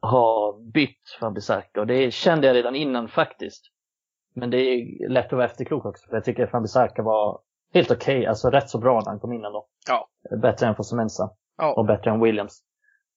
[0.02, 3.66] ha, bytt Fambisaka och det kände jag redan innan faktiskt.
[4.36, 7.42] Men det är lätt att vara efterklok också, för jag tycker att Fambisaka var
[7.74, 9.68] helt okej, alltså rätt så bra när han kom in ändå.
[9.88, 10.10] Ja.
[10.42, 11.74] Bättre än Fosumensa Ja.
[11.74, 12.64] och bättre än Williams.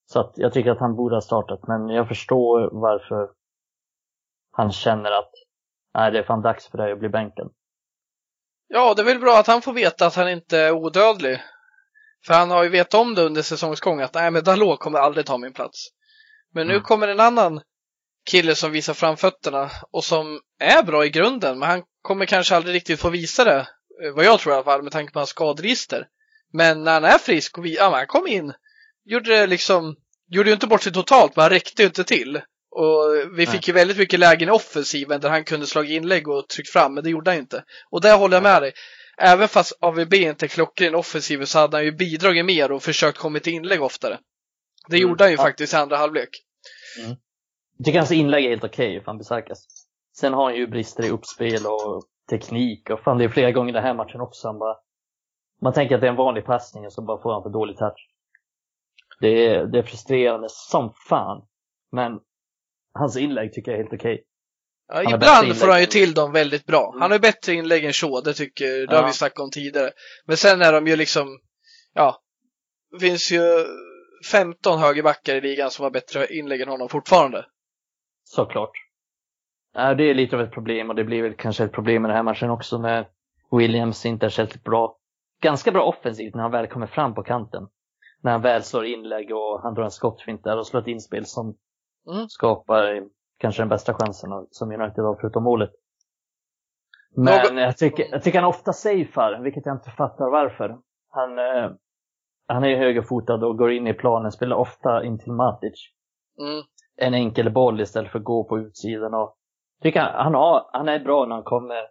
[0.06, 3.30] Så att jag tycker att han borde ha startat, men jag förstår varför
[4.52, 5.30] han känner att
[5.94, 7.48] nej, det är fan dags för dig att bli bänken.
[8.68, 11.40] ja, det är väl bra att han får veta att han inte är odödlig.
[12.26, 15.26] För han har ju vetat om det under säsongsgång att nej, men Dalot kommer aldrig
[15.26, 15.88] ta min plats.
[16.54, 16.84] Men nu Mm.
[16.84, 17.60] kommer en annan
[18.30, 22.74] kille som visar framfötterna och som är bra i grunden, men han kommer kanske aldrig
[22.74, 23.66] riktigt få visa det.
[24.04, 26.06] eh, Vad jag tror i alla fall, med tanke på hans skaderegister.
[26.52, 28.52] Men när han är frisk och vi, ja, han kom in,
[29.04, 29.96] gjorde det liksom,
[30.30, 32.36] gjorde ju inte bort sig totalt, men han räckte ju inte till.
[32.70, 36.48] Och vi fick ju väldigt mycket lägen i offensiven där han kunde slagit inlägg och
[36.48, 37.64] tryckt fram, men det gjorde han inte.
[37.90, 38.72] Och där håller jag med dig.
[39.24, 43.18] Även fast AVB inte är klockren offensiven så hade han ju bidragit mer och försökt
[43.18, 44.18] komma till inlägg oftare.
[44.88, 45.08] Det Mm.
[45.08, 45.42] gjorde han ju Ja.
[45.42, 46.28] faktiskt i andra halvlek.
[47.78, 49.66] Jag tycker hans inlägg är helt okej, okay, Fambisakas.
[50.16, 53.68] Sen har han ju brister i uppspel och teknik och fan det är flera gånger
[53.70, 54.48] i den här matchen också.
[54.48, 54.76] Han bara,
[55.62, 57.76] man tänker att det är en vanlig passning och så bara får han för dålig
[57.76, 58.08] touch.
[59.20, 61.46] Det är, det är frustrerande som fan.
[61.92, 62.20] Men
[62.92, 64.24] hans inlägg tycker jag är helt okej.
[64.94, 66.88] Ja, har ibland får han ju till dem väldigt bra.
[66.88, 67.00] Mm.
[67.00, 69.06] Han har ju bättre inlägg än Shaw, det tycker, det har Ja.
[69.06, 69.90] vi snackat om tidigare.
[70.26, 71.40] Men sen är de ju liksom,
[71.94, 72.22] ja,
[72.92, 73.40] det finns ju
[74.30, 77.46] 15 högerbackar i ligan som har bättre inlägg än honom fortfarande.
[78.24, 78.70] Såklart.
[79.74, 82.08] Ja, det är lite av ett problem och det blir väl kanske ett problem med
[82.08, 83.06] den här matchen också med
[83.50, 84.96] Williams inte är särskilt bra.
[85.42, 87.62] Ganska bra offensivt när han väl kommer fram på kanten.
[88.22, 91.26] När han väl slår inlägg och han drar en skottfint där och slår ett inspel
[91.26, 91.56] som
[92.12, 92.28] Mm.
[92.28, 93.02] skapar
[93.42, 95.70] kanske den bästa chansen som United har förutom målet.
[97.16, 100.78] Men jag, tycker, jag tycker han ofta safear, vilket jag inte fattar varför.
[101.08, 101.70] Han, eh,
[102.48, 105.92] han är högerfotad och går in i planen, spelar ofta in till Matic
[106.38, 106.62] Mm.
[106.96, 109.14] en enkel boll istället för att gå på utsidan.
[109.14, 109.36] Och
[109.82, 111.82] tycker han, han, har, han är bra när han kommer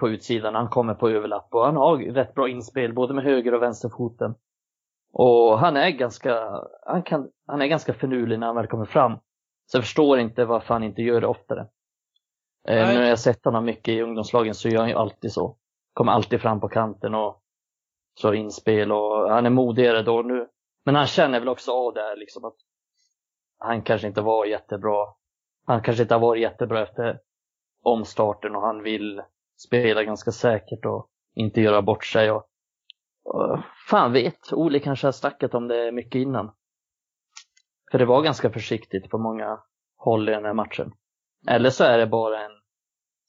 [0.00, 3.54] på utsidan, han kommer på överlapp och han har rätt bra inspel både med höger
[3.54, 4.34] och vänsterfoten.
[5.12, 9.18] Och han är ganska, han, kan, han är ganska finurlig när han väl kommer fram.
[9.72, 11.60] Så jag förstår inte varför han inte gör det oftare.
[12.68, 15.56] Eh, nu har jag sett honom mycket i ungdomslagen så gör han ju alltid så.
[15.92, 17.42] kommer alltid fram på kanten och
[18.20, 20.48] slår inspel och han är modigare då nu.
[20.84, 22.56] Men han känner väl också av det här liksom att
[23.58, 25.06] han kanske inte var jättebra.
[25.66, 27.20] Han kanske inte har varit jättebra efter
[27.82, 29.22] omstarten och han vill
[29.66, 32.30] spela ganska säkert och inte göra bort sig.
[32.30, 32.46] Och,
[33.24, 33.58] och
[33.88, 36.50] fan vet, Ole kanske har snackat om det mycket innan.
[37.92, 39.60] För det var ganska försiktigt på många
[39.96, 40.92] håll i den här matchen.
[41.48, 42.50] Eller så är det bara en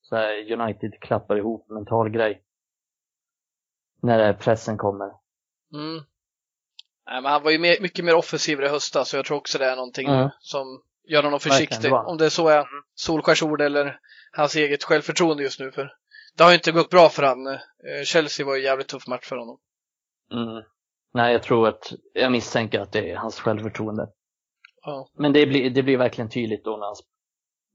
[0.01, 2.43] så här United klappar ihop mental grej.
[4.01, 5.05] När pressen kommer.
[5.73, 6.03] Mm.
[7.05, 9.57] Nej, men han var ju mer, mycket mer offensiv i höstas så jag tror också
[9.57, 10.29] det är någonting mm.
[10.39, 11.91] som gör honom försiktig.
[11.91, 13.99] Det om det så är Solskärs ord eller
[14.31, 15.71] hans eget självförtroende just nu.
[15.71, 15.93] För
[16.37, 17.47] det har ju inte gått bra för han.
[17.47, 17.59] Eh,
[18.05, 19.59] Chelsea var ju en jävligt tuff match för honom.
[20.31, 20.63] Mm.
[21.13, 24.07] Nej, jag tror att, jag misstänker att det är hans självförtroende.
[24.85, 25.07] Ja.
[25.13, 26.95] Men det blir, det blir verkligen tydligt då när han,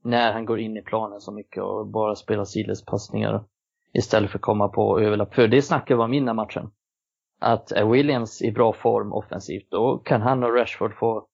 [0.03, 3.43] när han går in i planen så mycket och bara spelar sidledspassningar
[3.93, 5.35] istället för att komma på överlapp.
[5.35, 6.71] För det snackade vi om innan matchen.
[7.39, 11.27] Att är Williams i bra form offensivt, då kan han och Rashford få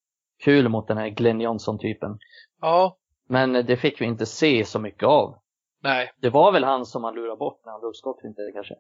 [0.44, 2.18] kul mot den här Glenn Johnson-typen.
[2.62, 2.98] Ja.
[3.28, 5.36] Men det fick vi inte se så mycket av.
[5.84, 6.12] Nej.
[6.22, 8.76] Det var väl han som han lurade bort när han drog skott, inte kanske?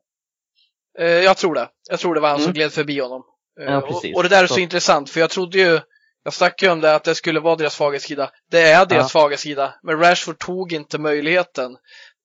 [0.99, 1.69] Eh, jag tror det.
[1.89, 2.43] Jag tror det var han mm.
[2.43, 3.23] som gled förbi honom.
[3.59, 4.15] Eh, ja, precis.
[4.15, 5.79] Och, och, det där är så, så intressant, för jag trodde ju
[6.25, 8.31] jag snackade ju om det, att det skulle vara deras svaga sida.
[8.51, 9.09] Det är deras ja.
[9.09, 11.71] svaga sida, men Rashford tog inte möjligheten.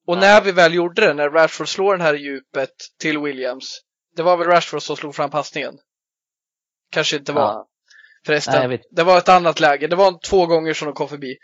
[0.06, 0.20] Och ja.
[0.20, 3.80] när vi väl gjorde det, när Rashford slår den här i djupet till Williams,
[4.16, 5.74] det var väl Rashford som slog fram passningen?
[6.90, 7.42] Kanske inte var.
[7.42, 7.68] Ja.
[8.26, 9.86] Förresten, Nej, det var ett annat läge.
[9.86, 11.36] Det var två gånger som de kom förbi.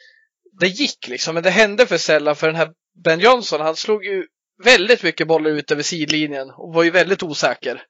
[0.61, 2.73] Det gick liksom, men det hände för sällan för den här
[3.05, 4.27] Ben Johnson, han slog ju
[4.65, 7.83] väldigt mycket bollar ut över sidlinjen och var ju väldigt osäker.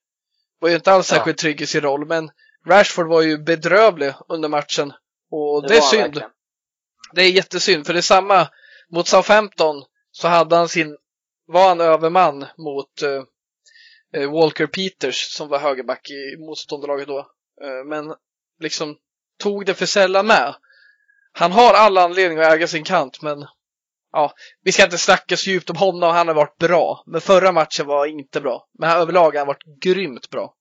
[0.60, 2.30] Var ju inte alls särskilt trygg i sin roll, men
[2.66, 4.92] Rashford var ju bedrövlig under matchen.
[5.30, 6.02] Och det, det är synd.
[6.02, 6.30] Verkligen.
[7.12, 8.48] Det är jättesynd, för det är samma
[8.90, 10.96] mot Southampton så hade han sin,
[11.46, 17.18] var han överman mot uh, Walker Peters som var högerback i motståndarlaget då.
[17.64, 18.14] Uh, men
[18.60, 18.96] liksom
[19.38, 20.54] tog det för sällan med.
[21.32, 23.46] Han har alla anledningar att äga sin kant, men
[24.12, 27.02] ja, vi ska inte snacka så djupt om honom, han har varit bra.
[27.06, 28.68] Men förra matchen var inte bra.
[28.78, 30.55] Men överlag har han varit grymt bra.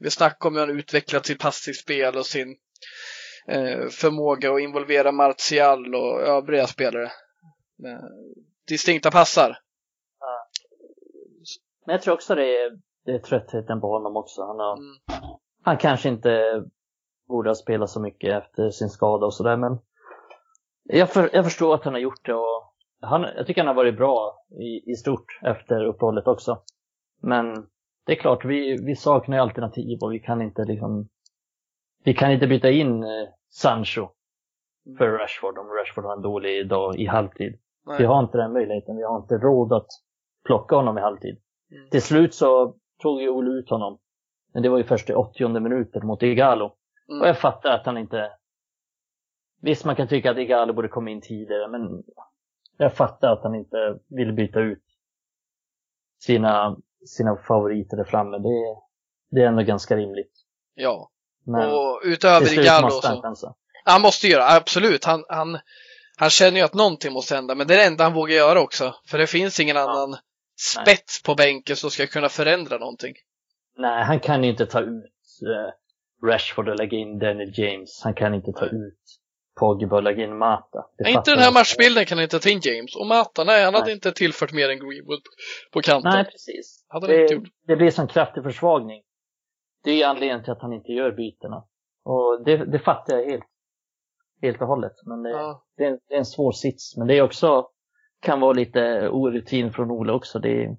[0.00, 2.56] Vi snackar om hur han utvecklat sitt passningsspel och sin
[3.48, 7.04] eh, förmåga att involvera Martial och övriga spelare.
[7.86, 8.04] Eh,
[8.68, 9.58] distinkta passar.
[10.20, 10.48] Ja.
[11.86, 14.42] Men jag tror också det är, det är tröttheten på honom också.
[14.42, 14.96] Han, har, mm.
[15.62, 16.64] han kanske inte
[17.28, 19.78] borde ha spelat så mycket efter sin skada och sådär men
[20.82, 23.74] jag, för, jag förstår att han har gjort det och han, jag tycker han har
[23.74, 26.62] varit bra i, i stort efter uppehållet också.
[27.22, 27.66] Men
[28.10, 31.08] det är klart, vi, vi saknar ju alternativ och vi kan inte liksom
[32.04, 34.08] vi kan inte byta in eh, Sancho
[34.98, 37.58] för Rashford om Rashford har en dålig dag i halvtid.
[37.86, 37.98] Nej.
[37.98, 39.86] Vi har inte den möjligheten, vi har inte råd att
[40.44, 41.38] plocka honom i halvtid.
[41.70, 41.90] Mm.
[41.90, 43.98] Till slut så tog ju Ole ut honom.
[44.52, 46.76] Men det var ju först i 80 minuten mot Igalo.
[47.08, 47.20] Mm.
[47.22, 48.32] Och jag fattar att han inte...
[49.60, 52.02] Visst, man kan tycka att Igalo borde komma in tidigare, men
[52.76, 54.84] jag fattar att han inte vill byta ut
[56.18, 58.38] sina sina favoriter där framme.
[58.38, 58.76] Det,
[59.30, 60.32] det är ändå ganska rimligt.
[60.74, 61.10] Ja.
[61.46, 63.08] Men och utöver Igalo så...
[63.08, 65.04] Han, han måste göra, absolut.
[65.04, 65.58] Han, han,
[66.16, 68.60] han känner ju att någonting måste hända, men det är det enda han vågar göra
[68.60, 68.94] också.
[69.06, 69.82] För det finns ingen ja.
[69.82, 70.18] annan
[70.74, 71.26] spets Nej.
[71.26, 73.14] på bänken som ska kunna förändra någonting.
[73.76, 78.00] Nej, han kan inte ta ut uh, Rashford och lägga in Daniel James.
[78.04, 79.00] Han kan inte ta ut
[79.54, 80.86] Pogba och lägga in Mata.
[80.98, 82.96] Nej, inte den här matchbilden kan inte ta in James.
[82.96, 83.80] Och Mata, nej, han nej.
[83.80, 85.22] hade inte tillfört mer än Greenwood
[85.72, 86.12] på kanten.
[86.14, 86.84] Nej, precis.
[86.88, 87.48] Hade det, inte gjort.
[87.66, 89.02] det blir som kraftig försvagning.
[89.84, 91.64] Det är anledningen till att han inte gör bytena.
[92.04, 93.44] Och det, det fattar jag helt.
[94.42, 94.92] Helt och hållet.
[95.04, 95.64] Men det, ja.
[95.76, 96.96] det, är, det är en svår sits.
[96.96, 97.68] Men det är också,
[98.20, 100.38] kan vara lite orutin från Ole också.
[100.38, 100.76] Det är,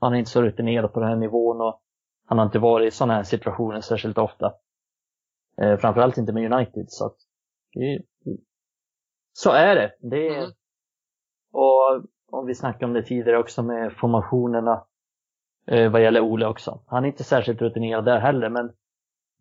[0.00, 1.82] han är inte så rutinerad på den här nivån och
[2.26, 4.52] han har inte varit i sådana här situationer särskilt ofta.
[5.60, 6.84] Eh, framförallt inte med United.
[6.88, 7.16] Så att
[7.80, 8.02] det,
[9.32, 9.92] så är det.
[10.00, 10.50] det mm.
[11.52, 14.84] Och om vi snackade om det tidigare också med formationerna
[15.66, 16.80] eh, vad gäller Ole också.
[16.86, 18.72] Han är inte särskilt rutinerad där heller, men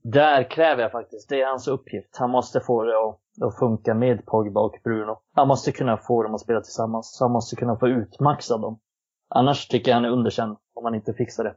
[0.03, 2.17] där kräver jag faktiskt, det är hans uppgift.
[2.17, 5.21] Han måste få det att, att funka med Pogba och Bruno.
[5.33, 7.17] Han måste kunna få dem att spela tillsammans.
[7.19, 8.79] Han måste kunna få ut max av dem.
[9.29, 11.55] Annars tycker jag han är underkänd om han inte fixar det.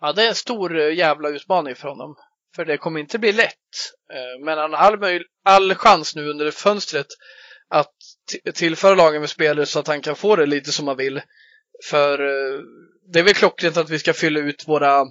[0.00, 2.16] Ja, det är en stor eh, jävla utmaning för honom.
[2.56, 3.54] För det kommer inte bli lätt.
[4.12, 7.06] Eh, men han har all, all chans nu under fönstret
[7.68, 7.94] att
[8.54, 11.22] tillföra lagen med spelare så att han kan få det lite som han vill.
[11.84, 12.60] För eh,
[13.12, 15.06] det är väl klockrent att vi ska fylla ut våra,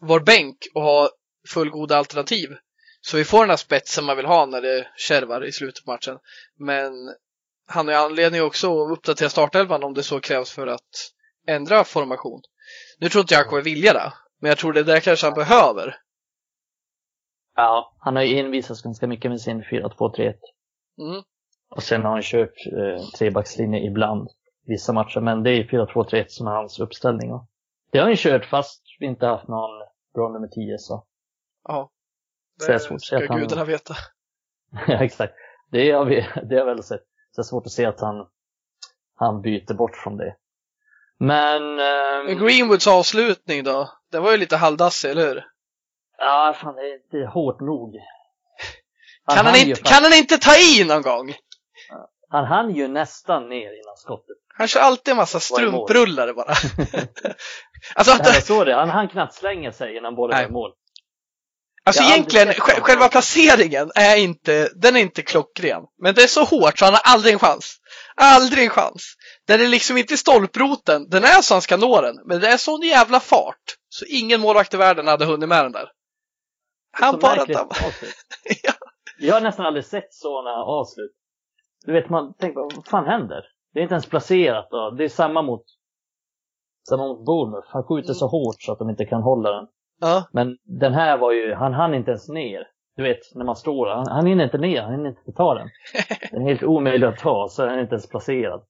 [0.00, 1.10] vår bänk och ha
[1.48, 2.56] fullgoda alternativ.
[3.00, 5.90] Så vi får den här spetsen man vill ha när det kärvar i slutet på
[5.90, 6.18] matchen.
[6.58, 6.92] Men
[7.66, 11.12] han har anledning också att uppdatera startelvan om det så krävs för att
[11.48, 12.40] ändra formation.
[12.98, 15.34] Nu tror inte jag han kommer vilja det, men jag tror det där kanske han
[15.34, 15.96] behöver.
[17.56, 20.34] Ja, han har ju envisats ganska mycket med sin 4-2-3-1.
[20.98, 21.22] Mm.
[21.70, 24.28] Och sen har han kört eh, trebackslinje ibland,
[24.66, 25.20] vissa matcher.
[25.20, 27.32] Men det är 4-2-3-1 som är hans uppställning.
[27.32, 27.46] Och
[27.90, 29.70] det har han kört fast vi inte haft någon
[30.14, 30.78] bra nummer 10.
[30.78, 31.04] Så.
[31.68, 31.90] Ja.
[32.60, 33.94] Så det är svårt att se ska att han- gudarna veta.
[34.86, 35.34] ja, exakt.
[35.70, 37.02] Det har, vi, det har väl sett.
[37.30, 38.26] Så det är svårt att se att han,
[39.14, 40.36] han byter bort från det.
[41.18, 41.76] Men...
[42.26, 43.90] Men Greenwoods avslutning då?
[44.10, 45.44] Det var ju lite halvdassig, eller hur?
[46.18, 47.94] Ja, fan det är, är hårt nog.
[49.28, 51.34] Kan han, hann ju inte, kan han inte ta i någon gång?
[52.28, 54.36] han hann ju nästan ner innan skottet.
[54.58, 56.46] Han kör alltid en massa strumprullare bara.
[57.94, 58.74] alltså, Nej, att, såg det.
[58.74, 60.48] Han hann knappt slänga sig innan båda var Nej.
[60.48, 60.72] i mål.
[61.84, 65.82] alltså jag egentligen, sj- själva placeringen är inte, den är inte klockren.
[66.02, 67.76] Men det är så hårt så han har aldrig en chans.
[68.16, 69.14] Aldrig en chans.
[69.46, 71.08] Den är liksom inte i stolproten.
[71.08, 72.16] Den är så han ska nå den.
[72.24, 73.76] Men det är sån jävla fart.
[73.88, 75.88] Så ingen målvakt i världen hade hunnit med den där.
[77.00, 78.14] Han Så bara avslut.
[78.62, 78.72] Ja.
[79.18, 81.12] Jag har nästan aldrig sett sådana avslut.
[81.86, 83.44] Du vet, man tänker vad fan händer?
[83.72, 84.68] Det är inte ens placerat.
[84.70, 84.90] Då.
[84.90, 85.64] Det är samma mot,
[86.88, 87.68] samma mot Bournemouth.
[87.70, 89.66] Han skjuter så hårt så att de inte kan hålla den.
[90.00, 90.28] Ja.
[90.32, 92.68] Men den här var ju, han hann inte ens ner.
[92.96, 95.68] Du vet, när man står han, han hinner inte ner, han hinner inte ta den.
[96.30, 98.66] Den är helt omöjlig att ta, så den är inte ens placerad.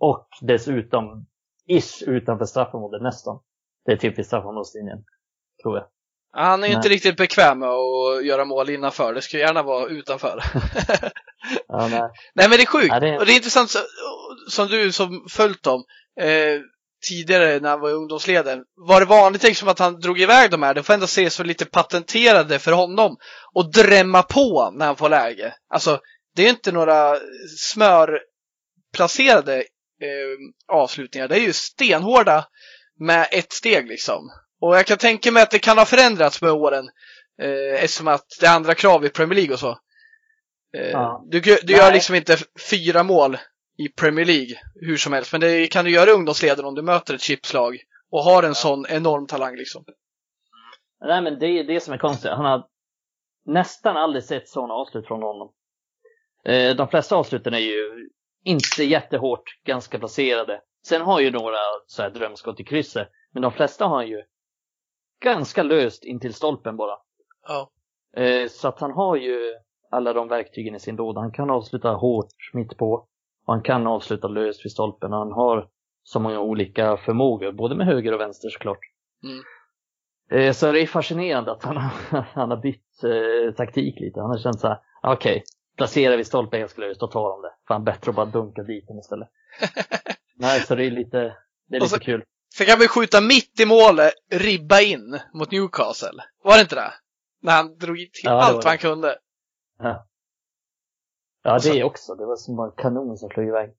[0.00, 1.26] Och dessutom,
[1.66, 3.40] ish utanför straffområdet nästan.
[3.84, 5.04] Det är typ vid straffområdeslinjen,
[5.62, 5.86] tror jag.
[6.32, 9.14] Han är ju inte riktigt bekväm med att göra mål innanför.
[9.14, 10.42] Det ska gärna vara utanför.
[11.68, 12.00] Ja, nej.
[12.34, 12.86] Nej men det är sjukt.
[12.88, 13.70] Ja, det- Och det är intressant
[14.50, 15.84] som du som följt dem
[16.20, 16.60] eh,
[17.08, 18.64] tidigare när han var i ungdomsleden.
[18.88, 20.74] Var det vanligt liksom att han drog iväg de här?
[20.74, 23.16] Det får ändå ses som lite patenterade för honom.
[23.54, 25.54] Och drämma på när han får läge.
[25.74, 26.00] Alltså
[26.36, 27.18] det är inte några
[27.58, 29.64] smörplacerade eh,
[30.72, 31.28] avslutningar.
[31.28, 32.44] Det är ju stenhårda
[33.00, 34.22] med ett steg liksom.
[34.60, 36.88] Och jag kan tänka mig att det kan ha förändrats med åren.
[37.42, 39.70] Eh, eftersom att det är andra krav i Premier League och så.
[40.76, 41.24] Eh, Ja.
[41.28, 41.76] Du, du Nej.
[41.76, 42.36] gör liksom inte
[42.70, 43.36] fyra mål
[43.78, 45.32] i Premier League hur som helst.
[45.32, 47.78] Men det kan du göra i ungdomsleden om du möter ett chipslag
[48.10, 49.84] och har en sån enorm talang liksom.
[51.04, 52.30] Nej men det är det som är konstigt.
[52.30, 52.64] Han har
[53.46, 55.52] nästan aldrig sett sådana avslut från honom.
[56.44, 58.08] Eh, de flesta avsluten är ju
[58.44, 60.60] inte jättehårt, ganska placerade.
[60.86, 63.08] Sen har ju några så här drömskott i krysset.
[63.32, 64.22] Men de flesta har han ju
[65.20, 66.94] ganska löst in till stolpen bara.
[67.48, 67.70] Ja.
[68.22, 69.40] Eh, så att han har ju
[69.90, 71.20] alla de verktygen i sin låda.
[71.20, 72.92] Han kan avsluta hårt mitt på.
[73.46, 75.12] Och han kan avsluta löst vid stolpen.
[75.12, 75.68] Han har
[76.02, 78.78] så många olika förmågor, både med höger och vänster såklart.
[79.24, 79.42] Mm.
[80.46, 81.90] Eh, Så det är fascinerande att han har,
[82.34, 84.20] han har bytt eh, taktik lite.
[84.20, 85.44] Han har känt så här, okej,
[85.76, 87.54] placerar vi stolpen ganska löst, då tar de det.
[87.68, 89.28] Fan bättre att bara dunka dit den istället.
[90.36, 91.18] Nej, så det är lite,
[91.68, 92.24] det är Och lite så- kul.
[92.56, 96.22] Sen kan vi skjuta mitt i målet, ribba in mot Newcastle.
[96.44, 96.92] Var det inte det?
[97.42, 99.18] När han drog till Ja, allt vad han kunde.
[99.78, 100.06] Ja,
[101.42, 102.14] ja det också.
[102.14, 103.70] Det var som en kanon som flög iväg.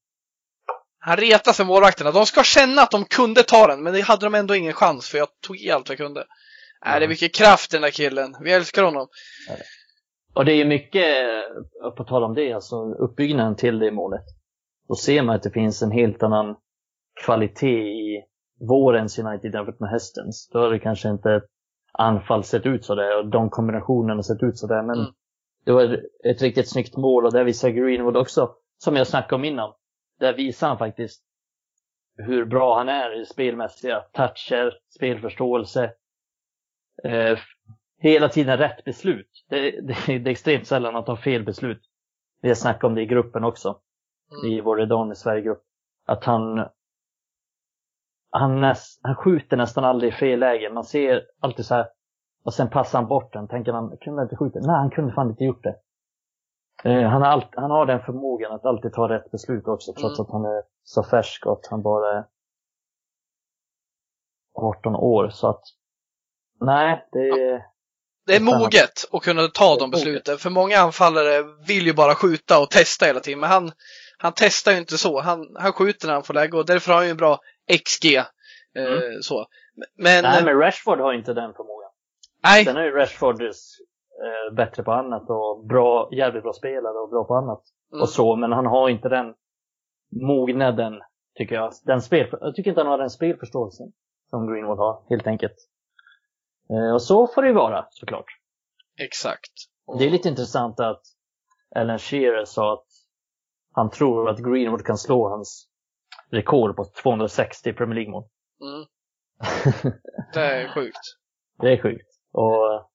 [0.99, 2.11] Han retade sig målvakterna.
[2.11, 5.09] De ska känna att de kunde ta den, men det hade de ändå ingen chans
[5.09, 6.25] för jag tog i allt jag kunde.
[6.85, 7.09] Nej, det är Mm.
[7.09, 8.35] mycket kraft i den där killen.
[8.41, 9.07] Vi älskar honom.
[10.33, 11.15] Och det är mycket,
[11.97, 14.23] på tal om det, alltså uppbyggnaden till det målet.
[14.87, 16.55] Då ser man att det finns en helt annan
[17.25, 18.23] kvalitet i
[18.59, 20.49] vårens United jämfört med höstens.
[20.53, 21.41] Då har det kanske inte
[21.93, 24.83] anfall sett ut så där och de kombinationerna sett ut så där.
[24.83, 25.11] Men Mm.
[25.65, 29.45] det var ett riktigt snyggt mål och där visar Greenwood också, som jag snackade om
[29.45, 29.73] innan,
[30.19, 31.23] där visar han faktiskt
[32.17, 35.91] hur bra han är i spelmässiga toucher, spelförståelse.
[37.03, 37.37] Eh,
[37.97, 39.45] hela tiden rätt beslut.
[39.49, 41.81] Det, det, det är extremt sällan att ta fel beslut.
[42.41, 43.79] Vi har snackat om det i gruppen också.
[44.31, 44.51] Mm.
[44.53, 45.63] I vår Redan i Sverige-grupp.
[46.05, 46.67] Att han
[48.29, 50.69] han, näst, han skjuter nästan aldrig i fel läge.
[50.73, 51.87] Man ser alltid så här
[52.43, 53.47] och sen passar han bort den.
[53.47, 54.59] Tänker man, kunde inte skjuta?
[54.59, 55.75] Nej, han kunde fan inte gjort det.
[56.83, 60.19] Eh, han, har allt, han har den förmågan att alltid ta rätt beslut också, trots
[60.19, 60.25] Mm.
[60.25, 62.25] att han är så färsk och att han bara är
[64.53, 65.29] 18 år.
[65.29, 65.61] Så att,
[66.59, 67.65] nej, det är...
[68.25, 70.37] Det är moget att kunna ta de besluten.
[70.37, 73.39] För många anfallare vill ju bara skjuta och testa hela tiden.
[73.39, 73.71] Men han,
[74.21, 75.21] han testar ju inte så.
[75.21, 77.39] Han, han skjuter när han får läge och därför har han ju en bra
[77.85, 78.15] XG.
[78.15, 78.23] Eh,
[78.75, 79.21] Mm.
[79.21, 79.45] så.
[79.97, 81.91] Men, nej, men Rashford har inte den förmågan.
[82.43, 87.09] nej, Sen är ju Rashford eh, bättre på annat och bra, jävligt bra spelare och
[87.09, 87.63] bra på annat.
[87.93, 88.01] Mm.
[88.01, 89.33] och så, men han har inte den
[90.21, 90.93] mognaden,
[91.37, 91.71] tycker jag.
[91.85, 93.87] Den spel, jag tycker inte han har den spelförståelsen
[94.29, 95.55] som Greenwood har, helt enkelt.
[96.69, 98.25] Eh, och så får det ju vara, såklart.
[99.01, 99.51] exakt.
[99.99, 101.01] Det är lite intressant att
[101.75, 102.85] Alan Shearer sa att
[103.79, 105.67] han tror att Greenwood kan slå hans
[106.31, 108.23] rekord på 260 Premier League-mål.
[108.61, 108.85] Mm.
[110.33, 110.99] Det är sjukt.
[111.61, 112.07] det är sjukt.
[112.31, 112.89] Och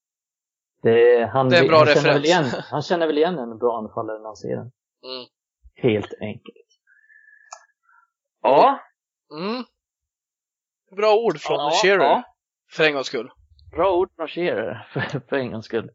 [0.82, 2.24] det, han, Det är en bra han, känner väl referens.
[2.52, 4.72] igen, han känner väl igen en bra anfallare när han ser den.
[5.04, 5.26] Mm.
[5.74, 6.66] Helt enkelt.
[8.42, 8.80] Ja,
[9.34, 9.64] Mm.
[10.96, 12.04] Bra ord från Ja, Shearer.
[12.04, 12.22] ja.
[12.72, 13.30] För en gångs skull.
[13.70, 15.90] bra ord från Shearer för, för en gångs skull.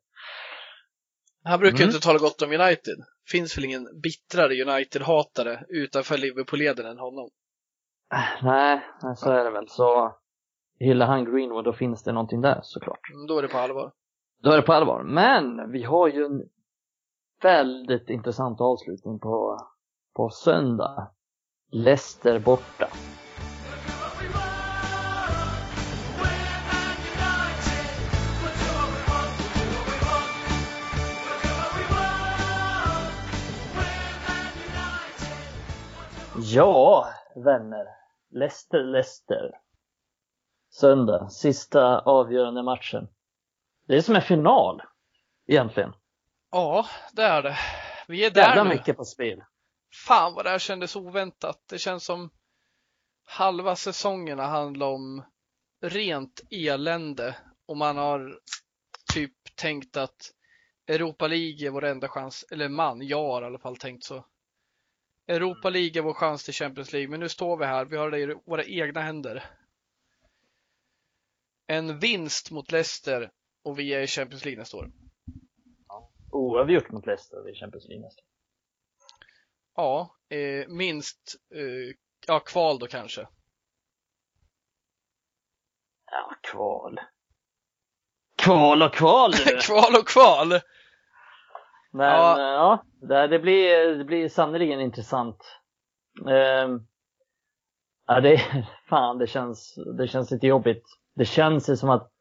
[1.50, 1.95] Han brukar ju Mm.
[1.95, 2.97] inte tala gott om United.
[3.32, 7.30] Finns väl ingen bittrare United-hatare utanför Liverpool-leden än honom.
[8.43, 9.68] Nej, nej, så är det väl.
[9.70, 10.16] Så
[10.80, 13.10] hyllar han Greenwood, då finns det någonting där såklart.
[13.14, 13.91] Mm, Då är det på allvar.
[14.43, 15.04] Då är det på allvar.
[15.04, 16.43] Men vi har ju en
[17.43, 19.58] väldigt intressant avslutning på,
[20.16, 21.12] på söndag.
[21.72, 22.88] Leicester borta.
[36.54, 37.86] Ja, vänner.
[38.32, 39.52] Leicester, Leicester.
[40.72, 43.08] Söndag, sista avgörande matchen.
[43.88, 44.82] Det är som en final,
[45.47, 45.93] egentligen.
[46.52, 47.58] Ja, det är det.
[48.08, 48.70] Vi är där Jävla nu.
[48.70, 49.43] mycket på spel.
[50.08, 51.64] Fan vad det här kändes oväntat.
[51.70, 52.30] Det känns som
[53.26, 55.24] halva säsongerna handlar om
[55.82, 57.36] rent elände
[57.68, 58.39] och man har
[59.14, 60.32] typ tänkt att
[60.88, 64.26] Europa League är vår enda chans, eller man, jag har i alla fall tänkt så.
[65.30, 68.11] Europa League är vår chans till Champions League, men nu står vi här, vi har
[68.11, 69.45] det i våra egna händer.
[71.67, 73.32] En vinst mot Leicester
[73.63, 74.91] och vi är i Champions League nästa år.
[76.32, 78.21] Oavgjort mot Leicester i Champions League nästa.
[79.75, 81.95] Ja, eh, minst eh,
[82.27, 83.27] ja, kval då kanske.
[86.11, 86.99] Ja, kval.
[88.36, 90.59] Kval och kval kval och kval!
[91.92, 92.40] Men Ja.
[92.40, 95.38] ja, ja det, blir, det blir sannerligen intressant.
[96.30, 96.88] Ehm,
[98.08, 98.42] ja, det,
[98.90, 100.84] fan, det känns, det känns lite jobbigt.
[101.16, 102.12] Det känns ju som att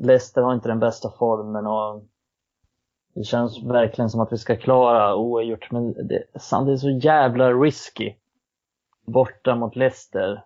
[0.00, 2.04] Leicester har inte den bästa formen och
[3.14, 8.14] det känns verkligen som att vi ska klara oavgjort, men det, samtidigt så jävla risky.
[9.06, 10.44] Borta mot Leicester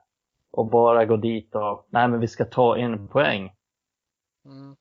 [0.50, 3.52] och bara gå dit och, nej men vi ska ta en poäng.
[4.44, 4.76] Mm.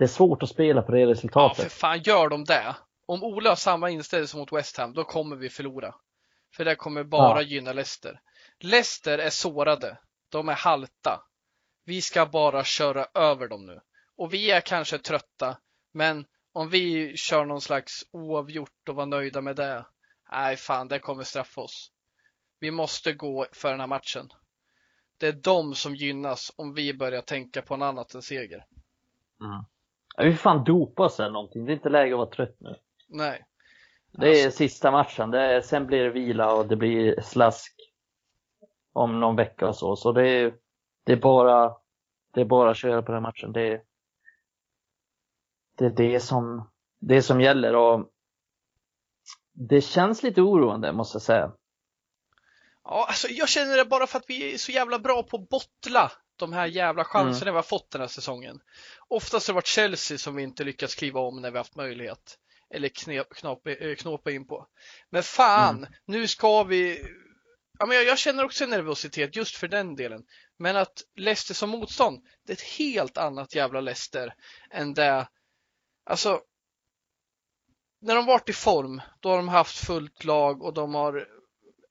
[0.00, 1.62] Det är svårt att spela på det Ja, resultatet.
[1.62, 2.76] för fan, gör de det?
[3.06, 5.94] Om Ola har samma inställning som mot West Ham, då kommer vi förlora.
[6.56, 7.48] För det kommer bara Ja.
[7.48, 8.20] gynna Leicester.
[8.60, 9.98] Leicester är sårade.
[10.28, 11.22] De är halta.
[11.84, 13.80] Vi ska bara köra över dem nu.
[14.16, 15.58] Och vi är kanske trötta,
[15.92, 19.86] men om vi kör någon slags oavgjort och var nöjda med det.
[20.32, 21.90] Nej, fan, det kommer straffa oss.
[22.60, 24.28] Vi måste gå för den här matchen.
[25.18, 28.64] Det är de som gynnas om vi börjar tänka på något annat än seger.
[29.40, 29.64] Mm.
[30.22, 31.64] Vi fan dopa oss eller någonting.
[31.64, 32.76] Det är inte läge att vara trött nu.
[33.08, 33.44] Nej.
[34.12, 35.30] Det är sista matchen.
[35.30, 37.74] Det är, sen blir det vila och det blir slask
[38.92, 39.96] om någon vecka och så.
[39.96, 40.54] Så det är,
[41.04, 41.76] det är bara
[42.34, 43.52] det är bara att köra på den matchen.
[43.52, 43.82] Det är
[45.78, 48.10] det, är det, som, det som gäller och
[49.52, 51.52] det känns lite oroande måste jag säga.
[52.84, 55.48] Ja, alltså jag känner det bara för att vi är så jävla bra på att
[55.48, 58.60] bottla de här jävla chanserna vi har fått den här säsongen.
[59.08, 62.38] Oftast har det varit Chelsea som vi inte lyckats kliva om när vi haft möjlighet.
[62.74, 62.88] Eller
[63.34, 64.66] knapa, eh, knåpa in på.
[65.10, 67.06] Men fan, nu ska vi...
[67.78, 70.22] Ja, men jag, jag känner också nervositet just för den delen.
[70.58, 74.34] Men att Leicester som motstånd, det är ett helt annat jävla Leicester
[74.70, 75.28] än det...
[76.04, 76.40] Alltså,
[78.00, 81.28] när de varit i form, då har de haft fullt lag och de har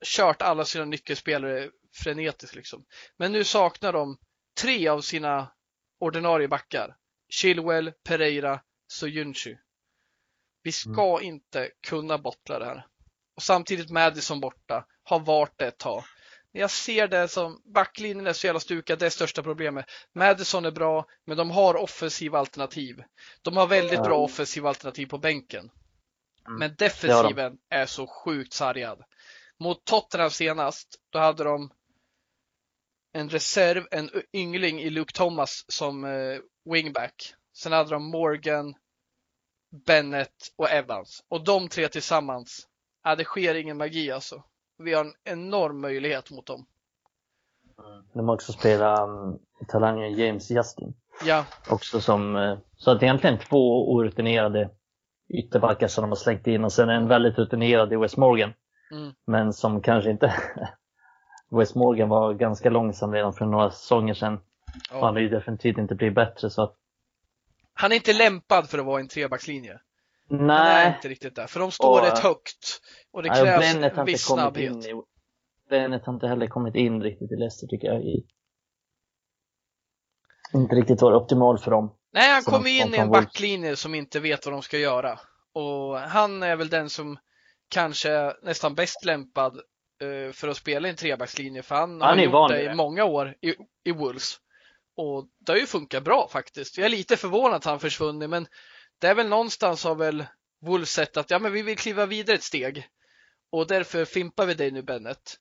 [0.05, 2.85] kört alla sina nyckelspelare frenetiskt liksom.
[3.17, 4.17] Men nu saknar de
[4.61, 5.51] tre av sina
[5.99, 6.95] ordinarie backar.
[7.29, 9.57] Chilwell, Pereira, Soyuncu.
[10.63, 12.85] Vi ska inte kunna bottla det här.
[13.35, 16.03] Och samtidigt Madison borta, har varit det ett tag.
[16.51, 19.85] Jag ser det som, backlinjen är så jävla stukad, det är största problemet.
[20.15, 23.03] Madison är bra, men de har offensiva alternativ.
[23.41, 25.71] De har väldigt bra offensiva alternativ på bänken.
[26.47, 26.59] Mm.
[26.59, 29.03] Men defensiven är så sjukt sargad.
[29.59, 31.71] Mot Tottenham senast, då hade de
[33.13, 37.33] en reserv, en yngling i Luke Thomas som eh, wingback.
[37.53, 38.73] Sen hade de Morgan,
[39.85, 41.23] Bennett och Evans.
[41.29, 42.67] Och de tre tillsammans,
[43.03, 44.43] ja, det sker ingen magi alltså.
[44.77, 46.65] Vi har en enorm möjlighet mot dem.
[48.13, 50.93] De har också spelat um, talangen James Justin.
[51.25, 54.69] Ja, Också som, eh, så att egentligen två orutinerade
[55.29, 58.53] ytterbackar som de har slängt in och sen en väldigt rutinerad i West Morgan.
[58.91, 59.13] Mm.
[59.27, 60.33] Men som kanske inte
[61.49, 64.33] West Morgan var ganska långsam redan för några säsonger sedan.
[64.33, 64.41] Och
[64.89, 65.11] han ja.
[65.11, 66.75] har ju definitivt inte blivit bättre så att
[67.73, 69.79] Han är inte lämpad för att vara en trebackslinje.
[70.29, 72.81] Han är Nej, inte riktigt där, för de står Och- rätt högt.
[73.11, 74.85] Och det Nej, krävs har en viss snabbhet.
[74.85, 74.93] i,
[75.69, 78.01] Bennett har inte heller kommit in riktigt i Leicester tycker jag.
[78.01, 78.25] I,
[80.53, 81.95] inte riktigt var optimal för dem.
[82.13, 85.19] Nej, han kommer in i en backlinje som inte vet vad de ska göra.
[85.53, 87.17] Och han är väl den som
[87.69, 89.59] kanske är nästan bäst lämpad
[90.33, 92.75] för att spela i en trebackslinje för han, Han har gjort van det i det.
[92.75, 94.37] många år i, i Wolves.
[94.95, 96.77] Och det har ju funkat bra faktiskt.
[96.77, 98.47] Jag är lite förvånad att han försvunnit men
[98.99, 100.25] det är väl någonstans har väl
[100.61, 102.87] Wolves sett att ja men vi vill kliva vidare ett steg
[103.51, 105.35] och därför fimpar vi dig nu Bennett.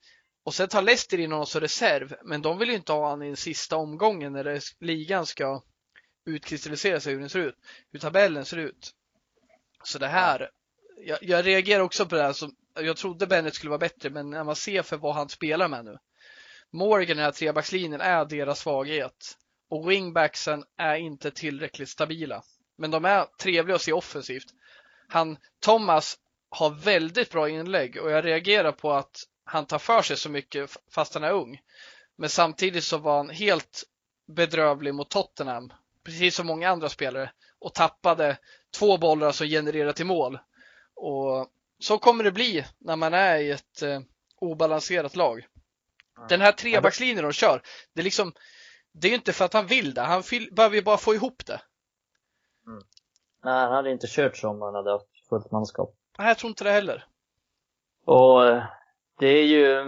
[0.44, 3.22] Och sen tar Leicester in honom som reserv men de vill ju inte ha honom
[3.22, 5.62] i den sista omgången när ligan ska
[6.26, 7.56] utkristallisera sig hur den ser ut,
[7.92, 8.90] hur tabellen ser ut.
[9.84, 10.50] Så det här,
[11.00, 14.30] jag, jag reagerar också på det här som, jag trodde Bennett skulle vara bättre men
[14.30, 15.98] när man ser för vad han spelar med nu.
[16.70, 19.36] Morgan, den här trebackslinjen, är deras svaghet.
[19.70, 22.42] Och wingbacksen är inte tillräckligt stabila.
[22.78, 24.46] Men de är trevliga att se offensivt.
[25.08, 26.18] Han, Thomas
[26.50, 30.76] har väldigt bra inlägg och jag reagerar på att han tar för sig så mycket
[30.90, 31.60] fast han är ung.
[32.16, 33.84] Men samtidigt så var han helt
[34.26, 35.72] bedrövlig mot Tottenham,
[36.04, 38.38] precis som många andra spelare, och tappade
[38.78, 40.38] två bollar som genererar till mål.
[40.98, 41.46] Och
[41.78, 44.00] så kommer det bli när man är i ett eh,
[44.40, 45.46] obalanserat lag.
[46.28, 48.32] Den här trebackslinjen de kör, det är liksom,
[48.92, 51.14] det är ju inte för att han vill det, han vill, behöver ju bara få
[51.14, 51.60] ihop det.
[53.44, 55.94] Nej, han hade inte kört så om han hade haft fullt manskap.
[56.18, 57.04] Nej, jag tror inte det heller.
[58.04, 58.62] Och eh,
[59.18, 59.84] det är ju,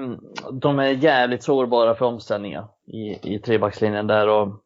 [0.52, 4.62] de är jävligt sårbara för omställningar i, i trebackslinjen där och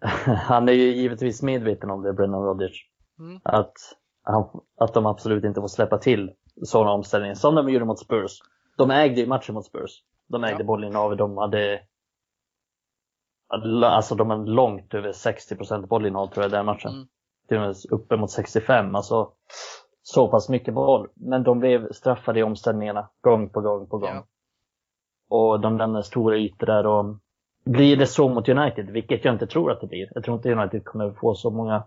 [0.26, 2.86] han är ju givetvis medveten om det, Brennan Rodgers.
[3.18, 3.40] Mm.
[3.44, 3.74] Att,
[4.76, 8.38] att de absolut inte får släppa till sådana omställningar som de gjorde mot Spurs.
[8.76, 9.90] De ägde ju matchen mot Spurs.
[10.28, 10.64] De ägde Ja.
[10.64, 11.80] bollinnehavet, de hade
[13.84, 16.92] Alltså de hade långt över 60% bollinnehav tror jag den matchen.
[16.92, 17.06] Mm.
[17.48, 18.94] Till och med uppe mot 65.
[18.94, 19.32] Alltså
[20.02, 21.08] så pass mycket boll.
[21.14, 24.14] Men de blev straffade i omställningarna gång på gång på gång.
[24.14, 24.26] Ja.
[25.28, 27.04] Och de lämnade stora ytor där och
[27.64, 30.08] blir det så mot United, vilket jag inte tror att det blir.
[30.14, 31.84] Jag tror inte United kommer få så många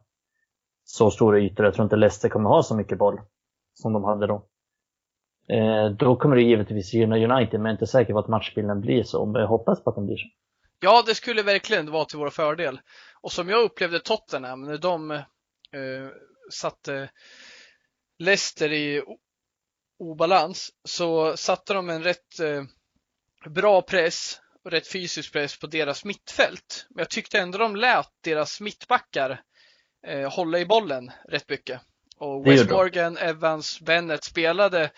[0.86, 1.65] så stora ytor.
[1.65, 3.21] Jag tror inte Leicester kommer ha så mycket boll
[3.73, 4.47] som de hade då.
[5.49, 8.81] Eh, då kommer det givetvis gynna United, men jag är inte säker på att matchbilden
[8.81, 9.25] blir så.
[9.25, 10.27] Men jag hoppas på att den blir så.
[10.79, 12.79] Ja, det skulle verkligen vara till vår fördel.
[13.21, 15.21] Och som jag upplevde Tottenham när de eh,
[16.51, 17.09] satte
[18.19, 19.03] Leicester i
[19.99, 22.63] obalans så satte de en rätt eh,
[23.49, 26.88] bra press och rätt fysisk press på deras mittfält.
[26.89, 29.41] Men jag tyckte ändå de lät deras mittbackar
[30.06, 31.82] eh, hålla i bollen rätt mycket.
[32.18, 32.70] Och West.
[32.70, 34.91] Morgan, Evans, Bennett spelade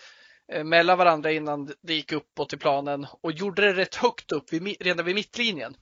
[0.52, 4.52] eh, mellan varandra innan det gick uppåt i planen och gjorde det rätt högt upp
[4.52, 5.74] vid, redan vid mittlinjen.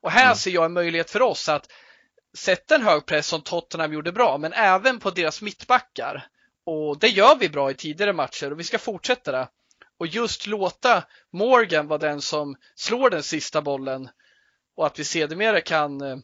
[0.00, 0.36] Och här Mm.
[0.36, 1.68] ser jag en möjlighet för oss att
[2.38, 6.26] sätta en hög press som Tottenham gjorde bra, men även på deras mittbackar.
[6.66, 9.48] Och det gör vi bra i tidigare matcher och vi ska fortsätta det.
[9.98, 14.08] Och just låta Morgan vara den som slår den sista bollen
[14.76, 16.16] och att vi sedermera kan eh,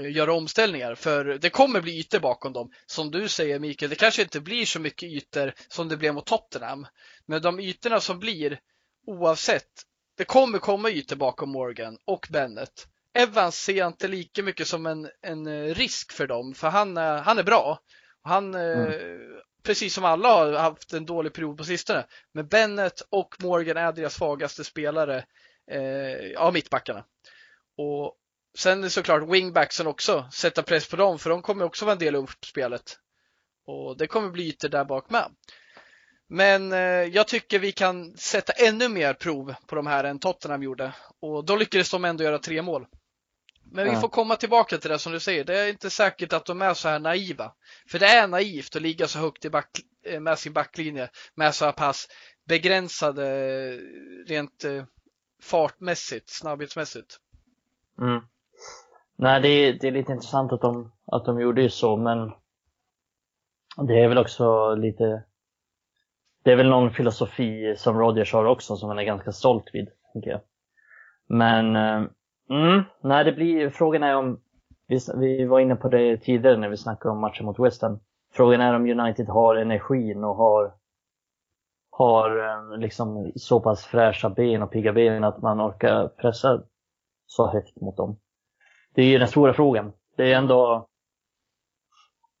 [0.00, 0.94] göra omställningar.
[0.94, 2.70] För det kommer bli ytor bakom dem.
[2.86, 6.26] Som du säger Mikael, det kanske inte blir så mycket ytor som det blev mot
[6.26, 6.86] Tottenham.
[7.26, 8.58] Men de ytorna som blir,
[9.06, 9.68] oavsett,
[10.16, 12.86] det kommer komma ytor bakom Morgan och Bennett.
[13.14, 16.96] Evans ser jag inte lika mycket som en, en eh, risk för dem, för han,
[16.96, 17.78] är- han är bra.
[18.22, 18.88] Han, eh,
[19.62, 22.06] precis som alla har haft en dålig period på sistone.
[22.34, 25.24] Men Bennett och Morgan är deras svagaste spelare
[25.70, 27.04] eh, av mittbackarna.
[27.76, 28.16] Och
[28.54, 32.14] sen såklart wingbacksen också, sätta press på dem, för de kommer också vara en del
[32.14, 32.98] av uppspelet.
[33.66, 35.30] Och det kommer bli ytor där bak med.
[36.28, 40.62] Men eh, jag tycker vi kan sätta ännu mer prov på de här än Tottenham
[40.62, 40.94] gjorde.
[41.20, 42.86] Och då lyckades de ändå göra tre mål.
[43.64, 45.44] Men vi får komma tillbaka till det som du säger.
[45.44, 47.52] Det är inte säkert att de är så här naiva.
[47.88, 49.68] För det är naivt att ligga så högt i back,
[50.06, 52.08] eh, med sin backlinje med så här pass
[52.44, 53.78] begränsade eh,
[54.28, 54.84] rent eh,
[55.42, 57.18] fartmässigt, snabbhetsmässigt.
[58.00, 58.20] Mm.
[59.22, 62.32] Nej, det är, det är lite intressant att de, att de gjorde ju så, men
[63.86, 65.24] det är väl också lite
[66.44, 69.88] det är väl någon filosofi som Rodgers har också som han är ganska stolt vid,
[70.12, 70.40] tänker jag.
[71.28, 72.08] Men, eh,
[72.50, 74.40] mm, nej det blir, frågan är om,
[74.86, 77.98] vi, vi var inne på det tidigare när vi snackade om matchen mot West Ham.
[78.32, 80.72] Frågan är om United har energin och har,
[81.90, 86.62] har eh, liksom så pass fräscha ben och pigga ben att man orkar pressa
[87.26, 88.16] så högt mot dem.
[88.94, 89.92] Det är ju den stora frågan.
[90.16, 90.88] Det är ändå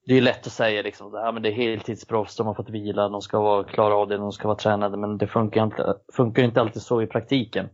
[0.06, 3.22] det är lätt att säga liksom, men det är heltidsproffs, de har fått vila, de
[3.22, 6.60] ska vara klara av det, de ska vara tränade, men det funkar inte, funkar inte
[6.60, 7.68] alltid så i praktiken.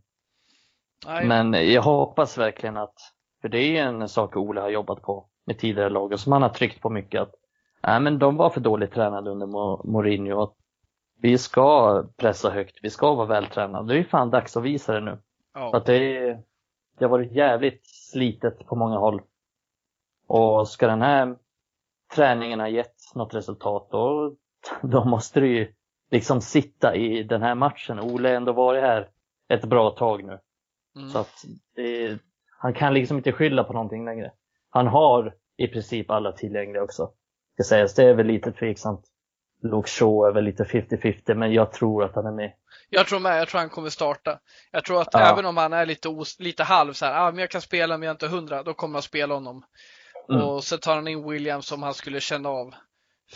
[1.07, 2.95] Nej, Men jag hoppas verkligen att,
[3.43, 6.43] för det är en sak Ole har jobbat på med tidigare lag och som han
[6.43, 7.35] har tryckt på mycket att
[7.83, 10.43] nej, men de var för dåligt tränade under Mo- Mourinho.
[10.43, 10.55] Att
[11.21, 13.95] vi ska pressa högt, vi ska vara vältränade.
[13.95, 15.19] Det är fan dags att visa det nu.
[15.55, 15.77] ja.
[15.77, 16.43] Att det, är,
[16.99, 19.23] det har varit jävligt slitet på många håll.
[20.27, 21.37] Och ska den här
[22.15, 24.37] träningen ha gett något resultat då,
[24.83, 25.75] då måste det ju
[26.11, 28.01] liksom sitta i den här matchen.
[28.01, 29.09] Ole har ändå varit här
[29.49, 30.39] ett bra tag nu.
[30.97, 31.09] Mm.
[31.11, 31.45] Så att
[31.75, 32.19] det,
[32.59, 34.33] han kan liksom inte skylla på någonting längre.
[34.71, 37.11] Han har i princip alla tillgängliga också.
[37.55, 39.05] Ska sägas, det är väl lite tveksamt.
[39.63, 42.53] Luke Shaw är väl lite 50-50 men jag tror att han är med.
[42.91, 44.39] Jag tror med, jag tror han kommer starta.
[44.71, 45.33] Jag tror att ja.
[45.33, 47.99] även om han är lite, os, lite halv så här, ah, men jag kan spela
[47.99, 49.65] men jag är inte hundra, då kommer jag spela honom.
[50.31, 50.43] Mm.
[50.43, 52.75] Och så tar han in Williams som han skulle känna av.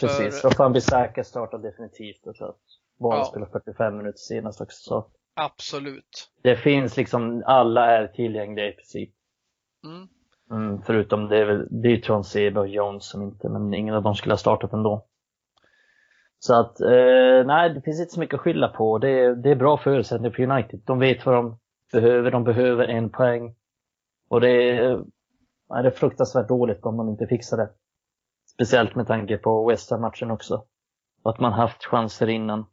[0.00, 0.64] Precis, för...
[0.64, 2.20] och Bissaka startar definitivt.
[2.24, 2.56] Jag tror att
[2.98, 3.24] Boll ja.
[3.24, 4.82] spelar 45 minuter senast också.
[4.82, 5.06] Så.
[5.34, 6.30] Absolut.
[6.42, 9.10] Det finns liksom, alla är tillgängliga i princip.
[9.84, 10.08] Mm.
[10.50, 13.94] Mm, förutom det är väl, det är Tron Sebe och Jones som inte, men ingen
[13.94, 15.06] av dem skulle ha startat ändå.
[16.44, 18.98] Så att, eh, nej, det finns inte så mycket att skylla på.
[18.98, 20.80] Det är, det är bra förutsättningar för United.
[20.84, 21.58] De vet vad de
[21.92, 22.30] behöver.
[22.30, 23.54] De behöver en poäng.
[24.28, 25.04] Och det är,
[25.70, 27.70] nej, det är fruktansvärt dåligt om de inte fixar det.
[28.54, 30.64] Speciellt med tanke på West matchen också.
[31.22, 32.64] Och att man haft chanser innan.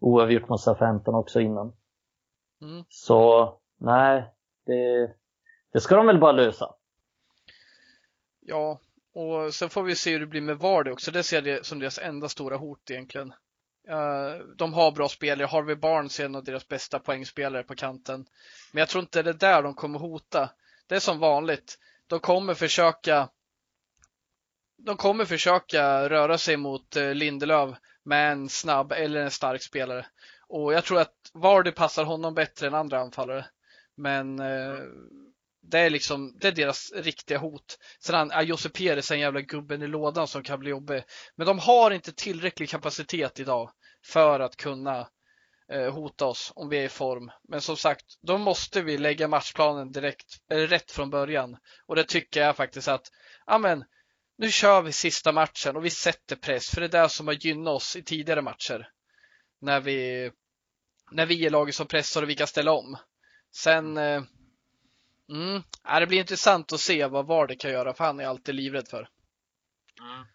[0.00, 1.72] Oavgjort mot 15 också innan.
[2.62, 2.84] Mm.
[2.88, 4.34] Så, nej,
[4.66, 5.10] det,
[5.72, 6.74] det ska de väl bara lösa.
[8.40, 8.80] Ja,
[9.14, 11.10] och sen får vi se hur det blir med Vardy också.
[11.10, 13.32] Det ser jag som deras enda stora hot egentligen.
[13.88, 15.46] Eh, de har bra spelare.
[15.46, 18.26] Harvey Barnes är en av deras bästa poängspelare på kanten.
[18.72, 20.50] Men jag tror inte det är där de kommer hota.
[20.86, 21.78] Det är som vanligt.
[22.06, 23.28] De kommer försöka
[24.76, 30.06] de kommer försöka röra sig mot eh, Lindelöf med en snabb eller en stark spelare.
[30.48, 33.46] Och jag tror att Vardy passar honom bättre än andra anfallare.
[33.94, 34.78] Men eh,
[35.62, 37.78] det är liksom, det är deras riktiga hot.
[38.00, 41.02] Sen är Jose Perez en jävla gubben i lådan som kan bli jobbig.
[41.36, 43.70] Men de har inte tillräcklig kapacitet idag
[44.06, 45.08] för att kunna
[45.72, 47.30] eh, hota oss om vi är i form.
[47.48, 51.56] Men som sagt, då måste vi lägga matchplanen direkt, eller rätt från början.
[51.86, 53.10] Och det tycker jag faktiskt att,
[53.46, 53.84] ja men,
[54.38, 57.34] nu kör vi sista matchen och vi sätter press, för det är det som har
[57.34, 58.88] gynnat oss i tidigare matcher.
[59.60, 60.30] När vi,
[61.10, 62.96] när vi är laget som pressar och vi kan ställa om.
[63.54, 64.22] Sen eh,
[65.30, 65.62] Mm.
[65.84, 68.88] Ja, det blir intressant att se vad Vardy kan göra, för han är alltid livrädd
[68.88, 69.08] för.
[70.00, 70.26] Mm.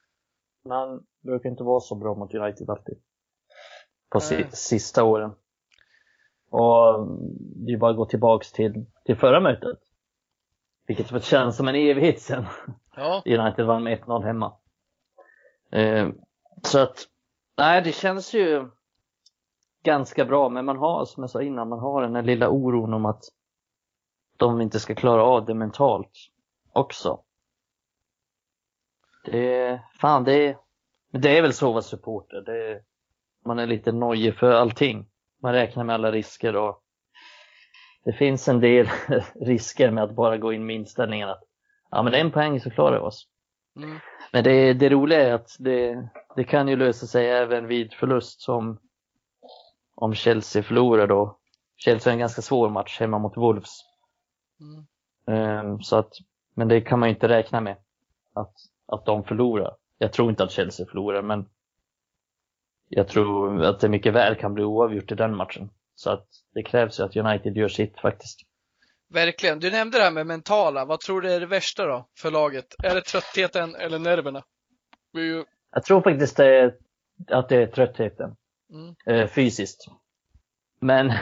[0.63, 2.97] Men brukar inte vara så bra mot United alltid.
[4.09, 4.47] På mm.
[4.51, 5.31] sista åren.
[6.49, 9.79] Och det är bara att gå tillbaks till, till förra mötet.
[10.87, 12.45] Vilket känns som en evighet sedan.
[12.95, 13.21] Ja.
[13.25, 14.53] United vann med 1-0 hemma.
[15.71, 16.09] Eh,
[16.63, 17.07] så att,
[17.57, 18.69] nej det känns ju
[19.83, 22.93] ganska bra, men man har, som jag sa innan, man har den här lilla oron
[22.93, 23.23] om att
[24.38, 26.11] de inte ska klara av det mentalt
[26.73, 27.19] också.
[29.25, 30.57] Det, fan det
[31.19, 32.41] det är väl så att vara supporter.
[32.41, 32.81] Det,
[33.45, 35.05] man är lite nojig för allting.
[35.41, 36.81] Man räknar med alla risker och
[38.05, 38.89] det finns en del
[39.41, 41.43] risker med att bara gå in med inställningen att
[41.91, 43.27] ja men en poäng så klarar vi oss.
[43.75, 43.99] Mm.
[44.31, 48.41] Men det, det roliga är att det, det kan ju lösa sig även vid förlust
[48.41, 48.79] som
[49.95, 51.38] om Chelsea förlorar då.
[51.77, 53.79] Chelsea har en ganska svår match hemma mot Wolves.
[54.59, 54.85] Mm.
[55.65, 56.13] Um, så att,
[56.53, 57.75] men det kan man ju inte räkna med
[58.33, 58.53] att,
[58.85, 59.75] att de förlorar.
[59.97, 61.49] Jag tror inte att Chelsea förlorar men
[62.89, 65.69] jag tror att det mycket väl kan bli oavgjort i den matchen.
[65.95, 68.39] Så att det krävs ju att United gör sitt faktiskt.
[69.09, 69.59] Verkligen.
[69.59, 70.85] Du nämnde det här med mentala.
[70.85, 72.75] Vad tror du är det värsta då för laget?
[72.83, 74.43] Är det tröttheten eller nerverna?
[75.13, 75.45] Ju...
[75.71, 76.75] Jag tror faktiskt det är,
[77.27, 78.35] att det är tröttheten.
[78.69, 78.95] Mm.
[79.05, 79.87] Eh, fysiskt.
[80.79, 81.13] Men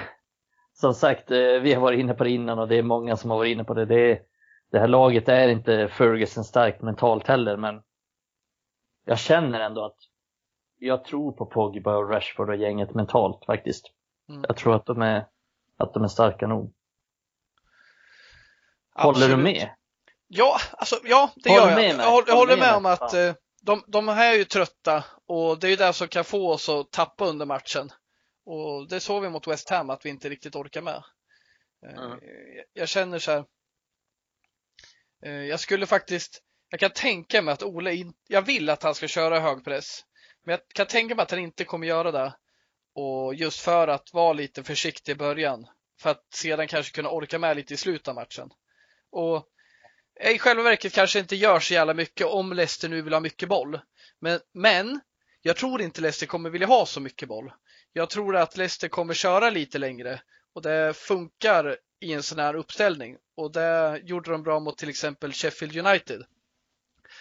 [0.73, 3.29] som sagt, eh, vi har varit inne på det innan och det är många som
[3.29, 3.85] har varit inne på det.
[3.85, 4.21] Det,
[4.71, 7.81] det här laget är inte Ferguson starkt mentalt heller, men
[9.05, 9.97] jag känner ändå att
[10.79, 13.91] jag tror på Pogba och Rashford och gänget mentalt faktiskt.
[14.29, 14.45] Mm.
[14.47, 15.27] Jag tror att de är,
[15.77, 16.73] att de är starka nog.
[18.95, 19.29] Absolut.
[19.29, 19.69] Håller du med?
[20.27, 21.89] Ja, alltså, ja det håller gör jag.
[21.89, 25.03] Jag, håller, jag håller med, med om att eh, de, de här är ju trötta
[25.27, 27.89] och det är ju det som kan få oss att tappa under matchen.
[28.45, 31.03] Och det såg vi mot West Ham att vi inte riktigt orkar med.
[31.83, 32.19] Mm.
[32.73, 33.45] Jag känner så här.
[35.25, 39.07] Eh, jag skulle faktiskt, jag kan tänka mig att Ole, jag vill att han ska
[39.07, 40.05] köra hög press.
[40.43, 42.33] Men jag kan tänka mig att han inte kommer göra det.
[42.95, 45.67] Och just för att vara lite försiktig i början.
[46.01, 48.49] För att sedan kanske kunna orka med lite i slutet av matchen.
[49.11, 49.47] Och
[50.29, 53.49] i själva verket kanske inte gör så jävla mycket om Leicester nu vill ha mycket
[53.49, 53.79] boll.
[54.19, 54.99] Men, men
[55.41, 57.51] jag tror inte Leicester kommer vilja ha så mycket boll.
[57.93, 60.21] Jag tror att Leicester kommer köra lite längre
[60.53, 64.89] och det funkar i en sån här uppställning och det gjorde de bra mot till
[64.89, 66.25] exempel Sheffield United.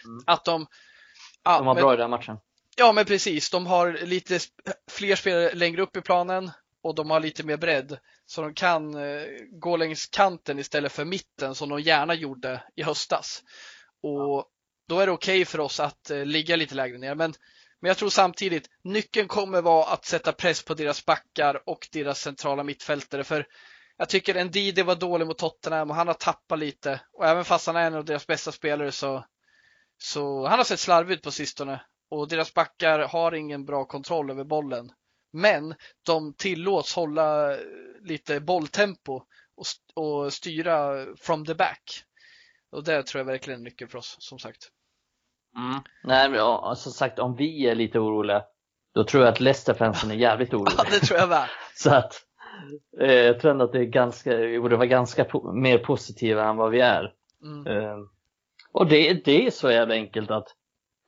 [0.04, 0.24] Mm.
[0.26, 0.66] Att de
[1.42, 2.36] ja, De var men, bra i den matchen.
[2.76, 3.50] Ja, men precis.
[3.50, 4.38] De har lite
[4.90, 6.50] fler spelare längre upp i planen
[6.82, 7.98] och de har lite mer bredd.
[8.26, 12.82] Så de kan eh, gå längs kanten istället för mitten som de gärna gjorde i
[12.82, 13.42] höstas.
[14.02, 14.46] Och
[14.88, 17.14] då är det okej okay för oss att eh, ligga lite lägre ner.
[17.14, 17.34] Men,
[17.82, 22.20] men jag tror samtidigt nyckeln kommer vara att sätta press på deras backar och deras
[22.20, 23.24] centrala mittfältare.
[23.24, 23.46] För
[23.96, 27.00] jag tycker Ndidi var dålig mot Tottenham och han har tappat lite.
[27.12, 29.24] Och även fast han är en av deras bästa spelare så,
[29.98, 31.82] så han har sett slarvigt ut på sistone.
[32.10, 34.92] Och deras backar har ingen bra kontroll över bollen.
[35.32, 37.56] Men de tillåts hålla
[38.00, 39.22] lite bolltempo
[39.56, 39.66] och,
[40.04, 42.04] och styra from the back.
[42.70, 44.70] Och det tror jag verkligen är nyckeln för oss, som sagt.
[45.56, 45.82] Mm.
[46.04, 48.42] Nej, men ja, som sagt, om vi är lite oroliga,
[48.94, 50.74] då tror jag att Leicester-fansen är jävligt oroliga.
[50.78, 51.48] ja, det tror jag med.
[51.74, 52.14] Så att,
[53.00, 56.44] eh, jag tror ändå att det är ganska, vi borde vara ganska po mer positiva
[56.44, 57.14] än vad vi är.
[57.42, 57.66] Mm.
[57.66, 57.98] Eh,
[58.72, 60.48] och det, det är så jävla enkelt att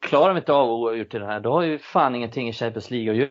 [0.00, 2.90] klarar vi inte av oavgjort i det här, då har vi fan ingenting i Champions
[2.90, 3.30] League att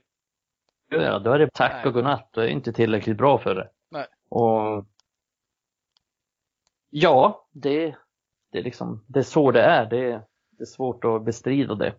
[0.92, 1.20] göra.
[1.20, 1.86] Då är det tack Nej.
[1.86, 3.70] och godnatt, då är det inte tillräckligt bra för det.
[3.92, 4.06] Nej.
[4.30, 4.86] Och
[6.96, 7.96] Ja, det,
[8.52, 9.86] det, är liksom, det är så det är.
[9.86, 10.22] Det,
[10.64, 11.96] det är svårt att bestrida det.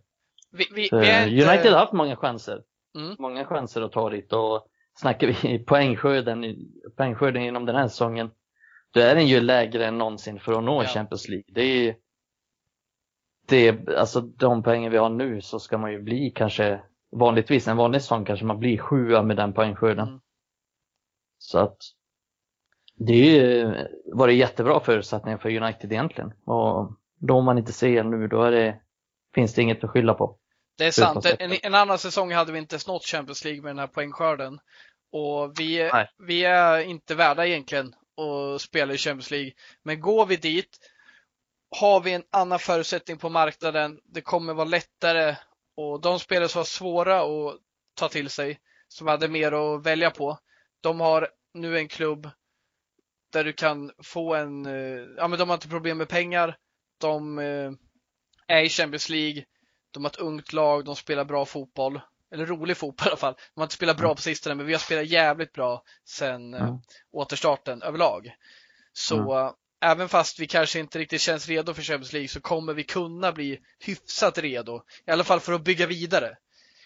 [0.51, 1.51] Vi, vi, vi inte...
[1.51, 2.63] United har haft många chanser.
[2.95, 3.17] Mm.
[3.19, 6.57] Många chanser att ta dit och snackar vi poängskörden,
[6.97, 8.31] poängskörden inom den här säsongen,
[8.91, 10.89] då är den ju lägre än någonsin för att nå ja.
[10.89, 11.45] Champions League.
[11.49, 11.97] Det är,
[13.49, 16.81] det är, alltså de poängen vi har nu så ska man ju bli kanske,
[17.13, 20.09] vanligtvis en vanlig säsong kanske man blir sjua med den poängskörden.
[20.09, 20.21] Mm.
[21.39, 21.77] Så att
[22.95, 23.65] det
[24.13, 26.33] var det jättebra förutsättningar för United egentligen.
[26.45, 26.93] Och
[27.27, 28.81] då man inte ser nu, då det,
[29.35, 30.39] finns det inget att skylla på.
[30.79, 31.27] Det är sant.
[31.39, 34.59] En, en, annan säsong hade vi inte snott Champions League med den här poängskörden.
[35.13, 39.53] Och vi, vi är inte värda egentligen att spela i Champions League.
[39.83, 40.79] Men går vi dit
[41.81, 44.01] har vi en annan förutsättning på marknaden.
[44.05, 45.37] Det kommer vara lättare
[45.77, 47.57] och de spelare som var svåra att
[47.95, 48.59] ta till sig,
[48.89, 50.39] som hade mer att välja på,
[50.81, 52.31] de har nu en klubb
[53.33, 56.57] där du kan få en, eh, ja men de har inte problem med pengar.
[57.05, 57.73] De eh,
[58.47, 59.45] är i Champions League.
[59.91, 62.01] De har ett ungt lag, de spelar bra fotboll.
[62.33, 63.35] Eller rolig fotboll i alla fall.
[63.55, 66.75] De har inte spelat bra på sistone, men vi har spelat jävligt bra sen mm.
[67.13, 68.35] återstarten överlag.
[68.93, 69.55] Så mm.
[69.81, 73.33] även fast vi kanske inte riktigt känns redo för Champions League så kommer vi kunna
[73.33, 74.83] bli hyfsat redo.
[75.07, 76.37] I alla fall för att bygga vidare.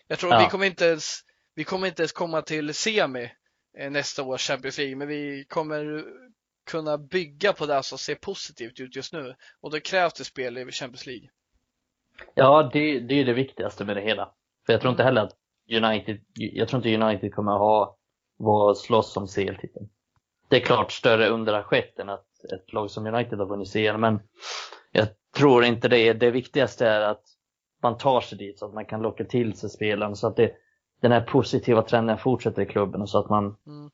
[0.07, 0.39] Jag tror ja.
[0.39, 1.21] vi kommer inte ens,
[1.55, 3.31] vi kommer inte ens komma till semi
[3.91, 6.05] nästa års Champions League, men vi kommer
[6.69, 9.35] kunna bygga på det som ser positivt ut just nu.
[9.61, 11.29] Och då krävs det spel i Champions League.
[12.35, 14.33] Ja, det, det är det viktigaste med det hela.
[14.67, 15.37] För jag tror inte heller att
[15.71, 17.97] United, jag tror inte United kommer ha
[18.37, 19.89] vad slåss om CL-titeln.
[20.49, 23.73] Det är klart större under har skett än att ett lag som United har vunnit
[23.73, 24.21] CL, men
[24.93, 26.13] jag tror inte det.
[26.13, 27.23] Det viktigaste är att
[27.83, 30.53] man tar sig dit så att man kan locka till sig spelaren så att det,
[31.01, 33.91] den här positiva trenden fortsätter i klubben och så att man mm.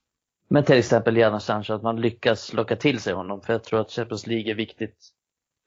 [0.55, 3.41] Men till exempel Jadon Sancho, att man lyckas locka till sig honom.
[3.41, 5.09] För jag tror att Champions League är viktigt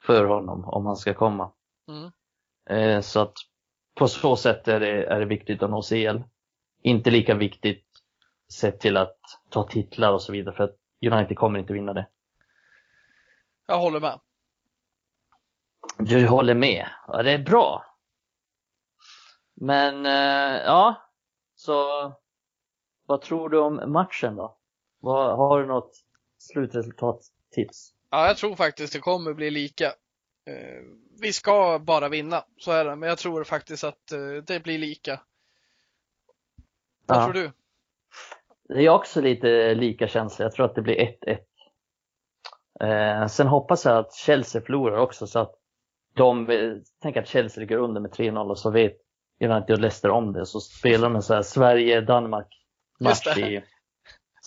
[0.02, 1.52] för honom om han ska komma.
[1.88, 2.12] Mm.
[2.70, 3.34] Eh, så att
[3.96, 6.24] på så sätt är det, är det viktigt att nå CL.
[6.82, 7.86] Inte lika viktigt
[8.54, 9.18] sett till att
[9.50, 10.76] ta titlar och så vidare för att
[11.12, 12.08] United kommer inte vinna det.
[13.66, 14.20] Jag håller med.
[15.98, 16.88] Du håller med?
[17.08, 17.86] Ja, det är bra.
[19.54, 21.12] Men eh, ja,
[21.56, 22.12] så
[23.06, 24.57] vad tror du om matchen då?
[25.00, 25.92] Vad, har du något
[26.38, 27.94] slutresultattips?
[28.10, 29.86] Ja, jag tror faktiskt det kommer bli lika.
[30.46, 30.84] Eh,
[31.22, 32.96] vi ska bara vinna, så är det.
[32.96, 35.20] Men jag tror faktiskt att eh, det blir lika.
[37.06, 37.24] Vad ja.
[37.24, 37.52] tror du?
[38.70, 40.46] Det är också lite lika känsla.
[40.46, 41.38] Jag tror att det blir 1-1.
[42.80, 45.56] Eh, sen hoppas jag att Chelsea förlorar också så att
[46.14, 46.48] de
[47.02, 48.98] tänker att Chelsea ligger under med 3-0 och så vet
[49.40, 50.46] United och Leicester om det.
[50.46, 52.48] Så spelar de en så här Sverige-Danmark
[53.00, 53.64] match i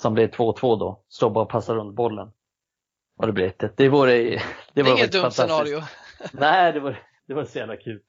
[0.01, 1.05] som blev 2-2 då.
[1.09, 2.33] Står bara och passar runt bollen.
[3.17, 4.43] Och det blev 1 Det vore,
[4.73, 5.81] det var inget dumt scenario.
[6.33, 8.01] Nej, det var, det var så jävla kul.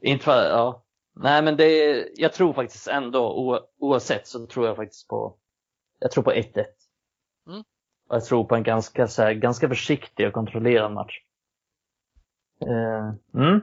[0.00, 0.84] Inte för, ja.
[1.14, 5.36] Nej, men det, jag tror faktiskt ändå, oavsett så tror jag faktiskt på,
[5.98, 6.42] jag tror på 1-1.
[7.46, 7.60] Mm.
[8.08, 11.20] Och jag tror på en ganska, så här, ganska försiktig och kontrollerad match.
[12.62, 13.60] Uh, mm.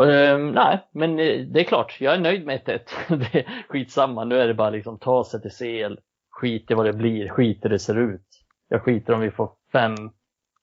[0.00, 2.80] Uh, nej, men eh, det är klart, jag är nöjd med 1-1.
[3.08, 6.86] det är skitsamma, nu är det bara liksom ta sig till CL, skit i vad
[6.86, 8.26] det blir, skit i det ser ut.
[8.68, 9.94] Jag skiter om vi får fem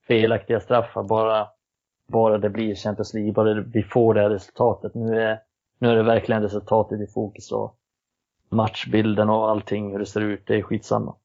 [0.07, 1.47] felaktiga straffar, bara,
[2.07, 4.93] bara det blir Champions League, bara vi får det här resultatet.
[4.95, 5.39] Nu är,
[5.79, 7.77] nu är det verkligen resultatet i fokus och
[8.49, 11.15] matchbilden och allting, hur det ser ut, det är skitsamma.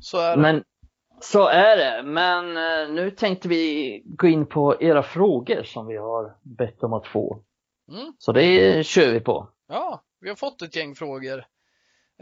[0.00, 0.42] Så är det.
[0.42, 0.64] Men
[1.22, 5.96] så är det, men eh, nu tänkte vi gå in på era frågor som vi
[5.96, 7.42] har bett om att få.
[7.88, 8.12] Mm.
[8.18, 9.48] Så det kör vi på.
[9.68, 11.44] Ja, vi har fått ett gäng frågor.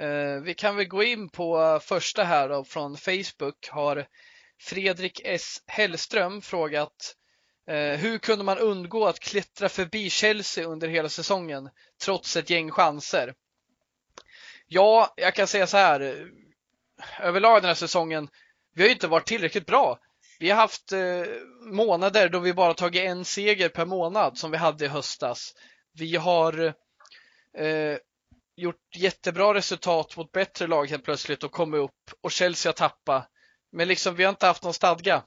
[0.01, 4.07] Eh, vi kan väl gå in på första här då, från Facebook har
[4.61, 7.17] Fredrik S Hellström frågat
[7.67, 11.71] eh, hur kunde man undgå att klättra förbi Chelsea under hela säsongen
[12.05, 13.35] trots ett gäng chanser?
[14.67, 16.31] Ja, jag kan säga så här.
[17.21, 18.29] Överlag den här säsongen,
[18.75, 19.99] vi har ju inte varit tillräckligt bra.
[20.39, 21.25] Vi har haft eh,
[21.61, 25.55] månader då vi bara tagit en seger per månad som vi hade i höstas.
[25.93, 26.75] Vi har
[27.59, 27.97] eh,
[28.57, 33.29] gjort jättebra resultat mot bättre lag helt plötsligt och kommit upp och Chelsea har tappat.
[33.73, 35.23] Men liksom vi har inte haft någon stadga.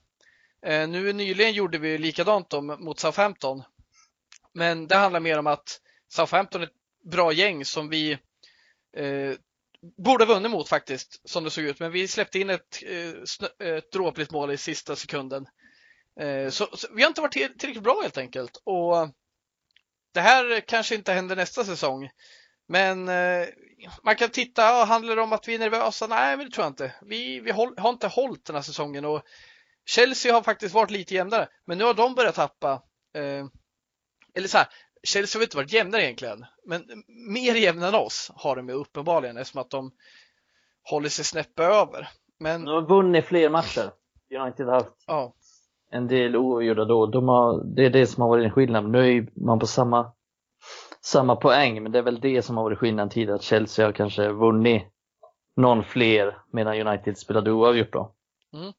[0.66, 3.64] Eh, nu nyligen gjorde vi likadant då mot Southampton.
[4.54, 8.12] Men det handlar mer om att Southampton är ett bra gäng som vi
[8.98, 9.34] eh,
[9.98, 11.80] borde vunnit mot faktiskt, som det såg ut.
[11.80, 15.46] Men vi släppte in ett, eh, ett dråpligt mål i sista sekunden.
[16.20, 18.62] Eh, så, så, vi har inte varit tillräckligt bra helt enkelt.
[18.64, 19.10] Och
[20.14, 22.10] det här kanske inte händer nästa säsong.
[22.68, 23.48] Men eh,
[24.04, 26.08] man kan titta, handlar det om att vi är nervösa?
[26.08, 26.96] Nej, men det tror jag inte.
[27.02, 29.24] Vi, vi håll, har inte hållit den här säsongen och
[29.86, 32.84] Chelsea har faktiskt varit lite jämnare, men nu har de börjat tappa.
[33.16, 33.46] Eh,
[34.36, 34.68] eller så här,
[35.04, 39.38] Chelsea har inte varit jämnare egentligen, men mer jämna än oss har de ju uppenbarligen
[39.38, 39.92] eftersom att de
[40.84, 42.10] håller sig snäpp över.
[42.40, 42.66] Men...
[42.66, 43.92] De har vunnit fler matcher.
[44.40, 45.34] United har haft ja.
[45.92, 47.06] en del oavgjorda då.
[47.06, 48.90] De har, det är det som har varit en skillnad.
[48.90, 50.14] Nu är man på samma
[51.06, 53.92] samma poäng, men det är väl det som har varit skillnaden tidigare, att Chelsea har
[53.92, 54.84] kanske vunnit
[55.56, 58.14] någon fler medan United spelade oavgjort då.
[58.54, 58.74] Mm.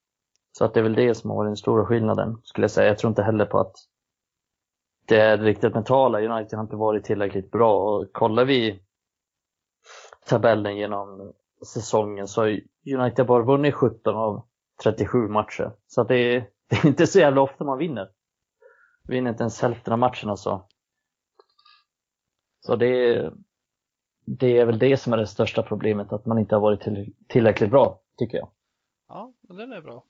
[0.53, 2.89] Så att det är väl det som har varit den stora skillnaden, skulle jag säga.
[2.89, 3.77] Jag tror inte heller på att
[5.05, 6.21] det är riktigt mentala.
[6.21, 8.83] United har inte varit tillräckligt bra och kollar vi
[10.27, 11.33] tabellen genom
[11.67, 14.47] säsongen så har United bara vunnit 17 av
[14.83, 15.73] 37 matcher.
[15.87, 18.11] Så att det är, det är inte så jävla ofta man vinner.
[19.09, 20.67] Vinner inte ens hälften av matcherna så alltså.
[22.61, 23.33] så det,
[24.27, 27.15] det är väl det som är det största problemet, att man inte har varit till,
[27.29, 28.51] tillräckligt bra, tycker jag.
[29.09, 30.05] Ja, men den är bra.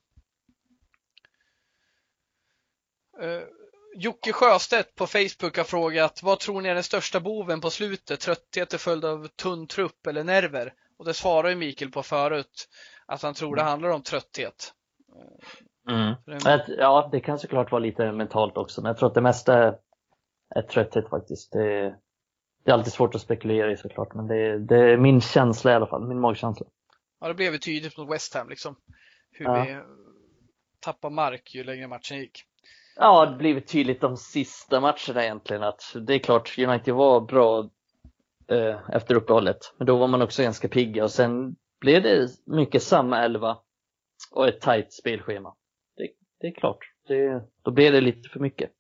[3.23, 3.64] Uh,
[3.97, 8.21] Jocke Sjöstedt på Facebook har frågat vad tror ni är den största boven på slutet?
[8.21, 10.73] Trötthet till följd av tunn trupp eller nerver?
[10.99, 12.69] Och det svarar ju Mikael på förut
[13.07, 13.71] att han tror det mm.
[13.71, 14.73] handlar om trötthet.
[15.89, 16.15] Mm.
[16.79, 19.79] Ja, det kan såklart vara lite mentalt också, men jag tror att det mesta är,
[20.55, 21.53] är trötthet faktiskt.
[21.53, 21.97] Det,
[22.65, 25.73] det är alltid svårt att spekulera i såklart, men det är, det är min känsla
[25.73, 26.67] i alla fall, min magkänsla.
[27.21, 28.77] Ja, det blev ju tydligt mot West Ham liksom.
[29.31, 29.65] Hur ja.
[29.65, 29.77] vi
[30.81, 32.45] tappade mark ju längre matchen gick.
[32.97, 37.71] Ja, det blev tydligt de sista matcherna egentligen att det är klart, United var bra
[38.49, 42.83] eh, efter uppehållet, men då var man också ganska pigga och sen blev det mycket
[42.83, 43.59] samma elva
[44.31, 45.55] och ett tajt spelschema.
[45.97, 46.09] Det,
[46.41, 46.79] det är klart,
[47.09, 48.71] det, då blev det lite för mycket.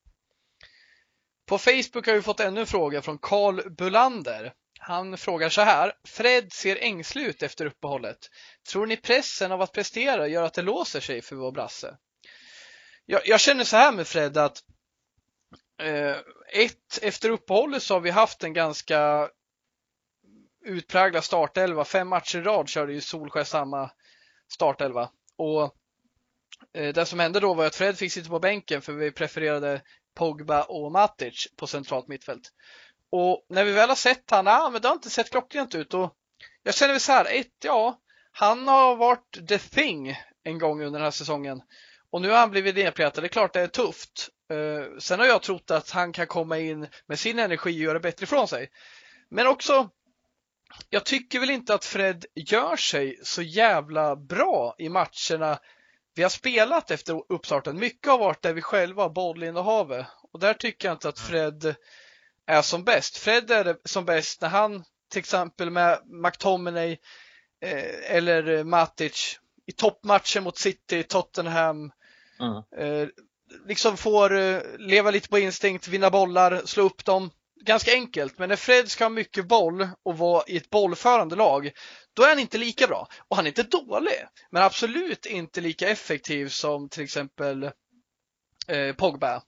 [1.47, 4.53] På Facebook har vi fått ännu en fråga från Karl Bulander.
[4.81, 5.93] Han frågar så här.
[6.09, 8.19] Fred ser ängslig ut efter uppehållet.
[8.73, 11.97] Tror ni pressen av att prestera gör att det låser sig för vår brasse?
[13.07, 14.63] Jag, jag känner så här med Fred att
[15.83, 16.17] eh,
[16.53, 19.31] ett, efter uppehållet så har vi haft en ganska
[20.65, 21.85] utpräglad startelva.
[21.85, 23.91] Fem matcher i rad körde ju Solskär samma
[24.53, 25.11] startelva.
[25.37, 25.63] Och
[26.73, 29.83] eh, det som hände då var att Fred fick sitta på bänken för vi prefererade
[30.15, 32.53] Pogba och Matic på centralt mittfält.
[33.11, 35.95] Och när vi väl har sett han, ah, men det har inte sett klockrent ut
[35.95, 36.15] och
[36.63, 38.01] jag känner väl så här, ett, ja,
[38.33, 41.63] han har varit the thing en gång under den här säsongen
[42.15, 43.21] och nu har han blivit nedpetad.
[43.21, 44.29] Det är klart det är tufft.
[44.53, 48.01] Uh, sen har jag trott att han kan komma in med sin energi och göra
[48.01, 48.71] bättre ifrån sig.
[49.31, 49.91] Men också,
[50.91, 55.59] jag tycker väl inte att Fred gör sig så jävla bra i matcherna
[56.15, 57.79] vi har spelat efter uppstarten.
[57.79, 61.75] Mycket har varit där vi själva har bollinnehavet och där tycker jag inte att Fred
[62.47, 63.17] är som bäst.
[63.17, 66.93] Fred är som bäst när han till exempel med McTominay
[67.61, 71.93] eh, eller Matic i toppmatcher mot City, Tottenham
[72.41, 72.63] mm.
[72.77, 73.09] eh,
[73.67, 77.31] liksom får eh, leva lite på instinkt, vinna bollar, slå upp dem.
[77.61, 81.71] Ganska enkelt, men när Fred ska ha mycket boll och vara i ett bollförande lag,
[82.13, 83.09] då är han inte lika bra.
[83.29, 87.71] Och han är inte dålig, men absolut inte lika effektiv som till exempel
[88.69, 89.43] eh, Pogba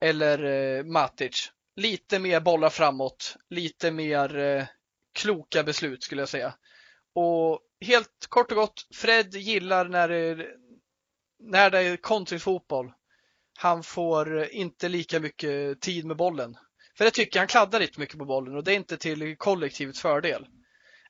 [0.00, 1.50] eller eh, Matic.
[1.76, 4.64] Lite mer bollar framåt, lite mer eh,
[5.14, 6.54] kloka beslut skulle jag säga.
[7.14, 10.46] Och helt kort och gott, Fred gillar när
[11.44, 12.92] när det är kontringsfotboll.
[13.58, 16.56] Han får inte lika mycket tid med bollen.
[16.98, 19.36] För det tycker jag, han kladdar lite mycket på bollen och det är inte till
[19.36, 20.46] kollektivets fördel.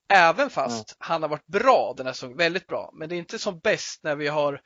[0.09, 0.97] Även fast mm.
[0.99, 2.91] han har varit bra den här säsongen, väldigt bra.
[2.95, 4.61] Men det är inte som bäst när vi har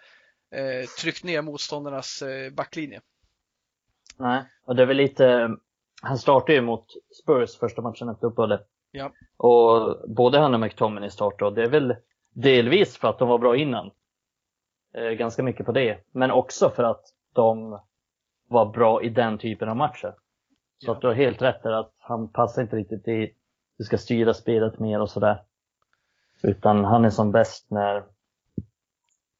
[0.54, 3.00] eh, tryckt ner motståndarnas eh, backlinje.
[4.18, 5.48] Nej, och det är väl lite
[6.02, 6.86] han startade ju mot
[7.22, 8.60] Spurs första matchen efter uppehållet.
[8.90, 9.12] Ja.
[9.36, 11.96] Och både han och McTominay startade och det är väl
[12.34, 13.90] delvis för att de var bra innan.
[14.94, 15.98] Eh, ganska mycket på det.
[16.12, 17.02] Men också för att
[17.34, 17.80] de
[18.48, 20.14] var bra i den typen av matcher.
[20.84, 23.34] Så att du har helt rätt där att han passar inte riktigt i,
[23.78, 25.42] du ska styra spelet mer och sådär.
[26.42, 28.04] Utan han är som bäst när,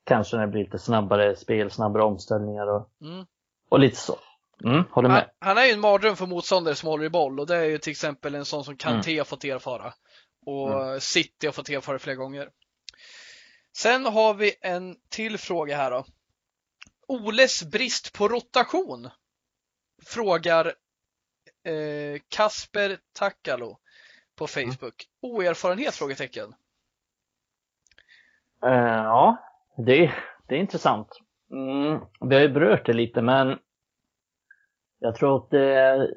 [0.04, 3.26] kanske när det blir lite snabbare spel, snabbare omställningar och, Mm.
[3.68, 4.16] och lite så.
[4.64, 5.30] Mm, håller Han, med.
[5.38, 7.78] han är ju en mardröm för motståndare som håller i boll och det är ju
[7.78, 9.92] till exempel en sån som Kanté har fått erfara.
[10.46, 12.48] Och City har fått erfara flera gånger.
[13.82, 16.04] Sen har vi en till fråga här då.
[17.08, 19.08] Oles brist på rotation?
[20.06, 20.66] Frågar
[21.64, 23.78] eh, Kasper Takalo
[24.38, 25.06] på Facebook.
[25.22, 25.94] Oerfarenhet?
[25.94, 26.54] Frågetecken.
[28.64, 29.36] Eh, ja,
[29.76, 30.12] det,
[30.48, 31.08] det är intressant.
[31.50, 33.58] Mm, vi har ju berört det lite men
[34.98, 36.10] jag tror att det,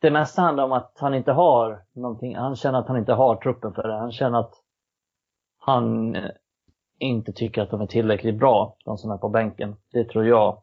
[0.00, 3.36] det mesta handlar om att han inte har någonting, han känner att han inte har
[3.36, 3.98] truppen för det.
[3.98, 4.54] Han känner att
[5.58, 6.16] han
[6.98, 9.76] inte tycker att de är tillräckligt bra, de som är på bänken.
[9.92, 10.62] Det tror jag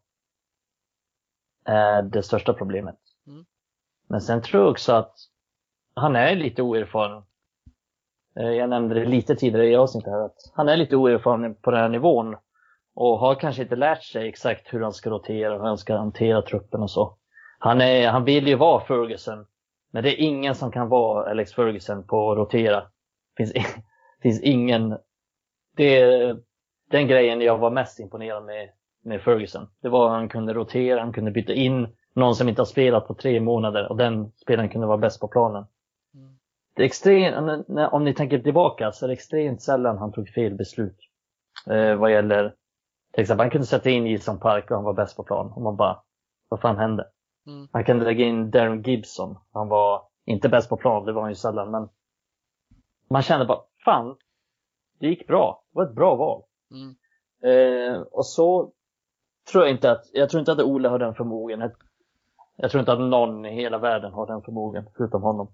[1.65, 2.97] är det största problemet.
[3.27, 3.45] Mm.
[4.09, 5.15] Men sen tror jag också att
[5.93, 7.23] han är lite oerfaren.
[8.35, 11.71] Eh, Jag nämnde det lite tidigare i avsnittet här att han är lite oerfaren på
[11.71, 12.35] den här nivån
[12.95, 16.41] och har kanske inte lärt sig exakt hur han ska rotera, hur han ska hantera
[16.41, 17.17] truppen och så.
[17.59, 19.45] Han, är, han vill ju vara Ferguson,
[19.91, 22.83] men det är ingen som kan vara Alex Ferguson på att rotera.
[23.37, 23.53] Finns,
[24.21, 24.97] finns ingen.
[25.75, 26.39] Det är
[26.89, 28.69] den grejen jag var mest imponerad med,
[29.03, 29.67] med Ferguson.
[29.81, 33.07] Det var att han kunde rotera, han kunde byta in någon som inte har spelat
[33.07, 35.65] på tre månader och den spelaren kunde vara bäst på planen.
[36.15, 36.37] Mm.
[36.75, 40.53] Det är extremt, om ni tänker tillbaka så är det extremt sällan han tog fel
[40.53, 40.97] beslut.
[41.69, 42.55] Eh, vad gäller,
[43.13, 45.51] till exempel han kunde sätta in Gilson Park och han var bäst på plan.
[45.55, 46.01] Och man bara,
[46.49, 47.07] vad fan hände?
[47.47, 47.67] Mm.
[47.71, 49.37] Han kunde lägga in Darren Gibson.
[49.53, 51.89] Han var inte bäst på plan, det var han ju sällan, men
[53.09, 54.15] man kände bara, fan,
[55.03, 55.63] det gick bra.
[55.73, 56.41] Det var ett bra val.
[56.71, 56.95] Mm.
[57.43, 58.71] Eh, och så
[59.51, 61.71] tror jag inte att, jag tror inte att Ole har den förmågan.
[62.57, 65.53] Jag, tror inte att någon i hela världen har den förmågan, förutom honom.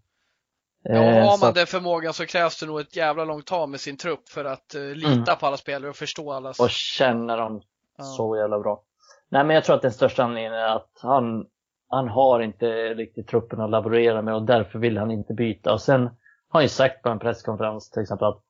[0.84, 3.46] Ja, Eh, har så man att- den förmågan så krävs det nog ett jävla långt
[3.48, 5.24] tag med sin trupp för att eh, lita Mm.
[5.40, 6.60] på alla spelare och förstå allas.
[6.60, 7.62] och känner dem
[7.98, 8.04] Ja.
[8.04, 8.84] så jävla bra.
[9.30, 11.46] Nej men jag tror att den största anledningen är att han,
[11.88, 15.74] han har inte riktigt truppen att laborera med och därför vill han inte byta.
[15.74, 16.12] Och sen har
[16.50, 18.44] han ju sagt på en presskonferens till exempel att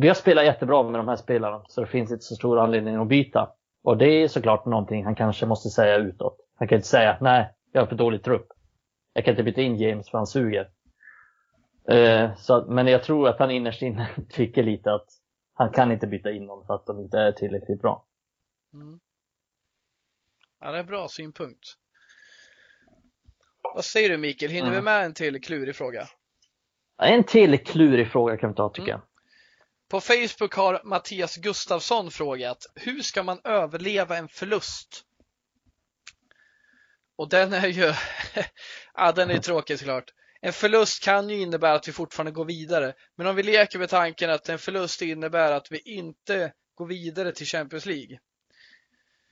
[0.00, 2.96] vi har spelat jättebra med de här spelarna så det finns inte så stor anledning
[2.96, 3.50] att byta.
[3.82, 6.36] Och det är såklart någonting han kanske måste säga utåt.
[6.54, 8.46] Han kan inte säga nej, jag har för dålig trupp.
[9.12, 10.70] Jag kan inte byta in James för han suger.
[11.88, 15.06] Eh, så, men jag tror att han innerst inne tycker lite att
[15.54, 18.06] han kan inte byta in någon för att de inte är tillräckligt bra.
[18.74, 19.00] Mm.
[20.60, 21.64] Ja, det är en bra synpunkt.
[23.74, 24.78] Vad säger du Mikael, hinner Mm.
[24.80, 26.06] vi med en till klurig fråga?
[27.02, 29.00] En till klurig fråga kan vi ta tycker jag.
[29.90, 35.04] På Facebook har Mattias Gustafsson frågat Hur ska man överleva en förlust?
[37.16, 37.94] Och den är ju,
[38.94, 40.14] ja den är tråkig såklart.
[40.40, 42.94] En förlust kan ju innebära att vi fortfarande går vidare.
[43.16, 47.32] Men om vi leker med tanken att en förlust innebär att vi inte går vidare
[47.32, 48.18] till Champions League.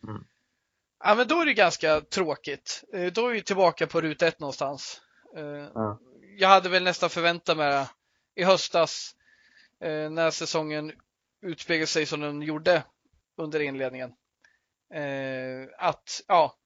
[0.02, 0.24] Mm.
[1.04, 2.84] Ja men då är det ganska tråkigt.
[2.92, 5.00] Eh, Då är vi tillbaka på ruta ett någonstans.
[5.74, 6.00] Ja.
[6.38, 7.86] Jag hade väl nästan förväntat mig
[8.34, 9.14] i höstas
[9.81, 10.93] när säsongen
[11.43, 12.85] utspeglade sig som den gjorde
[13.37, 14.14] under inledningen.
[14.95, 16.57] Eh, att ja,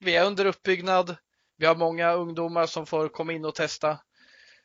[0.00, 1.16] vi är under uppbyggnad.
[1.56, 3.98] Vi har många ungdomar som får komma in och testa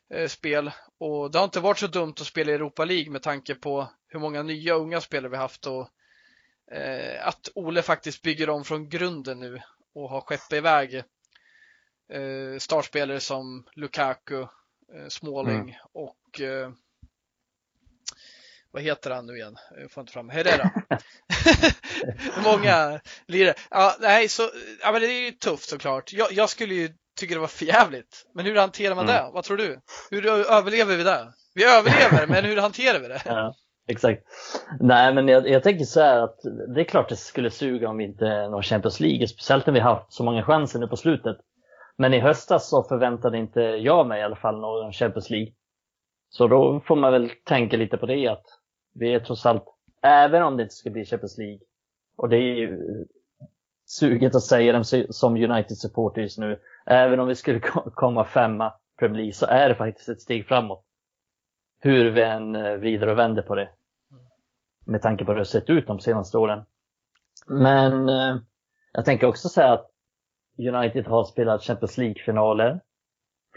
[0.09, 3.21] eh, spel och det har inte varit så dumt att spela i Europa League med
[3.21, 5.89] tanke på hur många nya unga spelare vi haft och
[6.71, 9.61] eh, att Ole faktiskt bygger om från grunden nu
[9.93, 10.95] och har skeppat iväg
[12.13, 14.41] eh, startspelare som Lukaku,
[14.93, 16.71] eh, Småling och eh,
[18.71, 19.55] vad heter han nu igen?
[19.81, 20.69] Jag får inte fram Herrera.
[22.43, 23.53] Många lirare.
[23.69, 24.43] Ja, nej, så,
[24.81, 26.13] ja, men det är ju tufft såklart.
[26.13, 26.89] Jag, jag skulle ju
[27.19, 28.25] tycka det var förjävligt.
[28.35, 29.15] Men hur hanterar man Mm.
[29.15, 29.31] det?
[29.33, 29.79] Vad tror du?
[30.11, 31.33] Hur överlever vi det?
[31.55, 33.21] Vi överlever, men hur hanterar vi det?
[33.25, 33.53] Ja,
[33.87, 34.23] exakt.
[34.79, 36.37] Nej, men jag, jag tänker så här att
[36.75, 39.79] det är klart det skulle suga om vi inte når Champions League, speciellt när vi
[39.79, 41.37] har haft så många chanser nu på slutet.
[41.97, 45.53] Men i höstas så förväntade inte jag mig i alla fall någon Champions League.
[46.29, 48.43] Så då får man väl tänka lite på det att
[48.93, 49.65] vi är trots allt,
[50.01, 51.59] även om det inte ska bli Champions League,
[52.17, 52.79] och det är ju
[53.85, 57.59] suget att säga dem som United-supporter just nu, även om vi skulle
[57.93, 60.85] komma femma Premier League så är det faktiskt ett steg framåt.
[61.79, 63.69] Hur vi än eh, vrider och vänder på det.
[64.85, 66.63] Med tanke på hur det har sett ut de senaste åren.
[67.47, 68.37] Men eh,
[68.93, 69.89] jag tänker också säga att
[70.57, 72.79] United har spelat Champions League-finaler.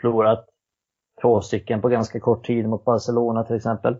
[0.00, 0.48] Förlorat
[1.22, 3.96] två stycken på ganska kort tid mot Barcelona till exempel.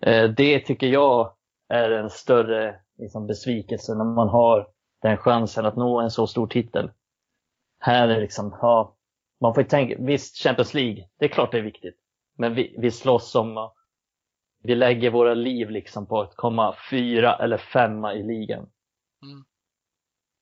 [0.00, 1.34] Eh, det tycker jag
[1.68, 4.68] är en större liksom, besvikelse när man har
[5.02, 6.90] den chansen att nå en så stor titel.
[7.78, 8.96] Här är liksom, ja,
[9.40, 11.96] man får tänka, visst Champions League, det är klart det är viktigt.
[12.36, 13.70] Men vi, vi slåss om,
[14.62, 18.70] vi lägger våra liv liksom på att komma fyra eller femma i ligan.
[19.22, 19.44] Mm.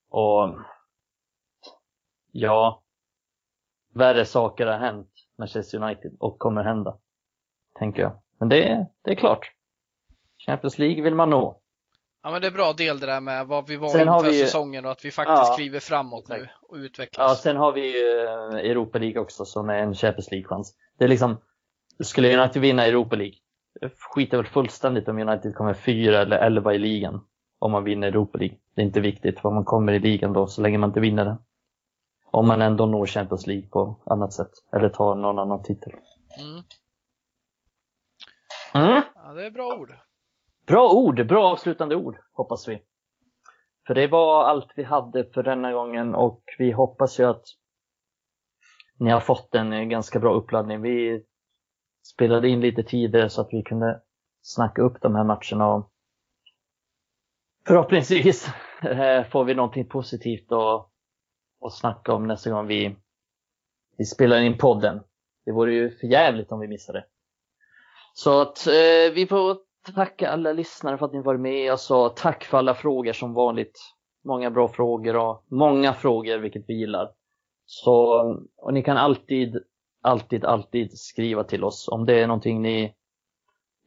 [0.08, 0.54] Och
[2.32, 2.82] ja,
[3.94, 6.98] värre saker har hänt Manchester United och kommer hända.
[7.78, 8.25] Tänker jag.
[8.38, 9.52] Men det, det är klart.
[10.46, 11.60] Champions League vill man nå.
[12.22, 14.40] Ja men det är bra del det där med vad vi var sen inför vi,
[14.40, 16.40] säsongen och att vi faktiskt ja, kliver framåt exakt.
[16.40, 17.30] nu och utvecklas.
[17.30, 20.74] Ja, sen har vi ju eh, Europa League också som är en Champions League-chans.
[20.98, 21.36] Det är liksom,
[22.00, 23.36] skulle United vinna Europa League,
[24.14, 27.20] skiter väl fullständigt om United kommer fyra eller elva i ligan
[27.58, 28.56] om man vinner Europa League.
[28.74, 31.24] Det är inte viktigt vad man kommer i ligan då, så länge man inte vinner
[31.24, 31.36] den.
[32.30, 35.92] Om man ändå når Champions League på annat sätt, eller tar någon annan titel.
[36.38, 36.62] Mm.
[38.74, 39.02] Mm.
[39.14, 39.94] Ja, det är bra ord.
[40.66, 42.82] Bra ord, bra avslutande ord, hoppas vi.
[43.86, 47.44] För det var allt vi hade för denna gången och vi hoppas ju att
[48.98, 50.82] ni har fått en ganska bra uppladdning.
[50.82, 51.24] Vi
[52.14, 54.02] spelade in lite tidigare så att vi kunde
[54.42, 55.92] snacka upp de här matcherna och
[57.66, 58.48] förhoppningsvis
[58.82, 60.90] eh, får vi någonting positivt att,
[61.64, 62.96] att snacka om nästa gång vi,
[63.98, 65.00] vi spelar in podden.
[65.44, 67.04] Det vore ju för jävligt om vi missade.
[68.18, 69.56] Så att eh, vi får
[69.94, 71.72] tacka alla lyssnare för att ni varit med.
[71.72, 73.80] Alltså, tack för alla frågor som vanligt.
[74.24, 77.10] Många bra frågor och många frågor, vilket vi gillar.
[77.66, 78.20] Så,
[78.56, 79.58] och ni kan alltid,
[80.02, 82.94] alltid, alltid skriva till oss om det är någonting ni,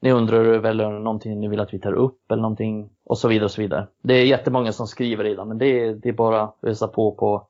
[0.02, 3.28] ni undrar över eller någonting ni vill att vi tar upp eller någonting och så
[3.28, 3.88] vidare och så vidare.
[4.02, 7.12] Det är jättemånga som skriver redan, men det är, det är bara att ösa på
[7.12, 7.48] på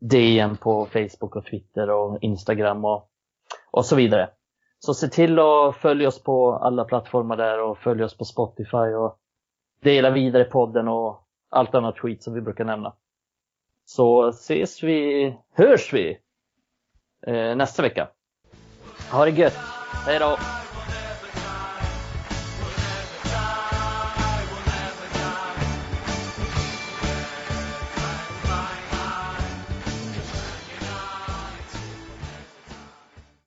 [0.00, 3.08] DM på Facebook och Twitter och Instagram och,
[3.70, 4.30] och så vidare.
[4.78, 8.76] Så se till att följa oss på alla plattformar där och följ oss på Spotify
[8.76, 9.18] och
[9.82, 12.92] dela vidare podden och allt annat skit som vi brukar nämna.
[13.84, 16.18] Så ses vi, hörs vi
[17.26, 18.08] eh, nästa vecka.
[19.12, 19.58] Ha det gött!
[20.06, 20.36] Hej då!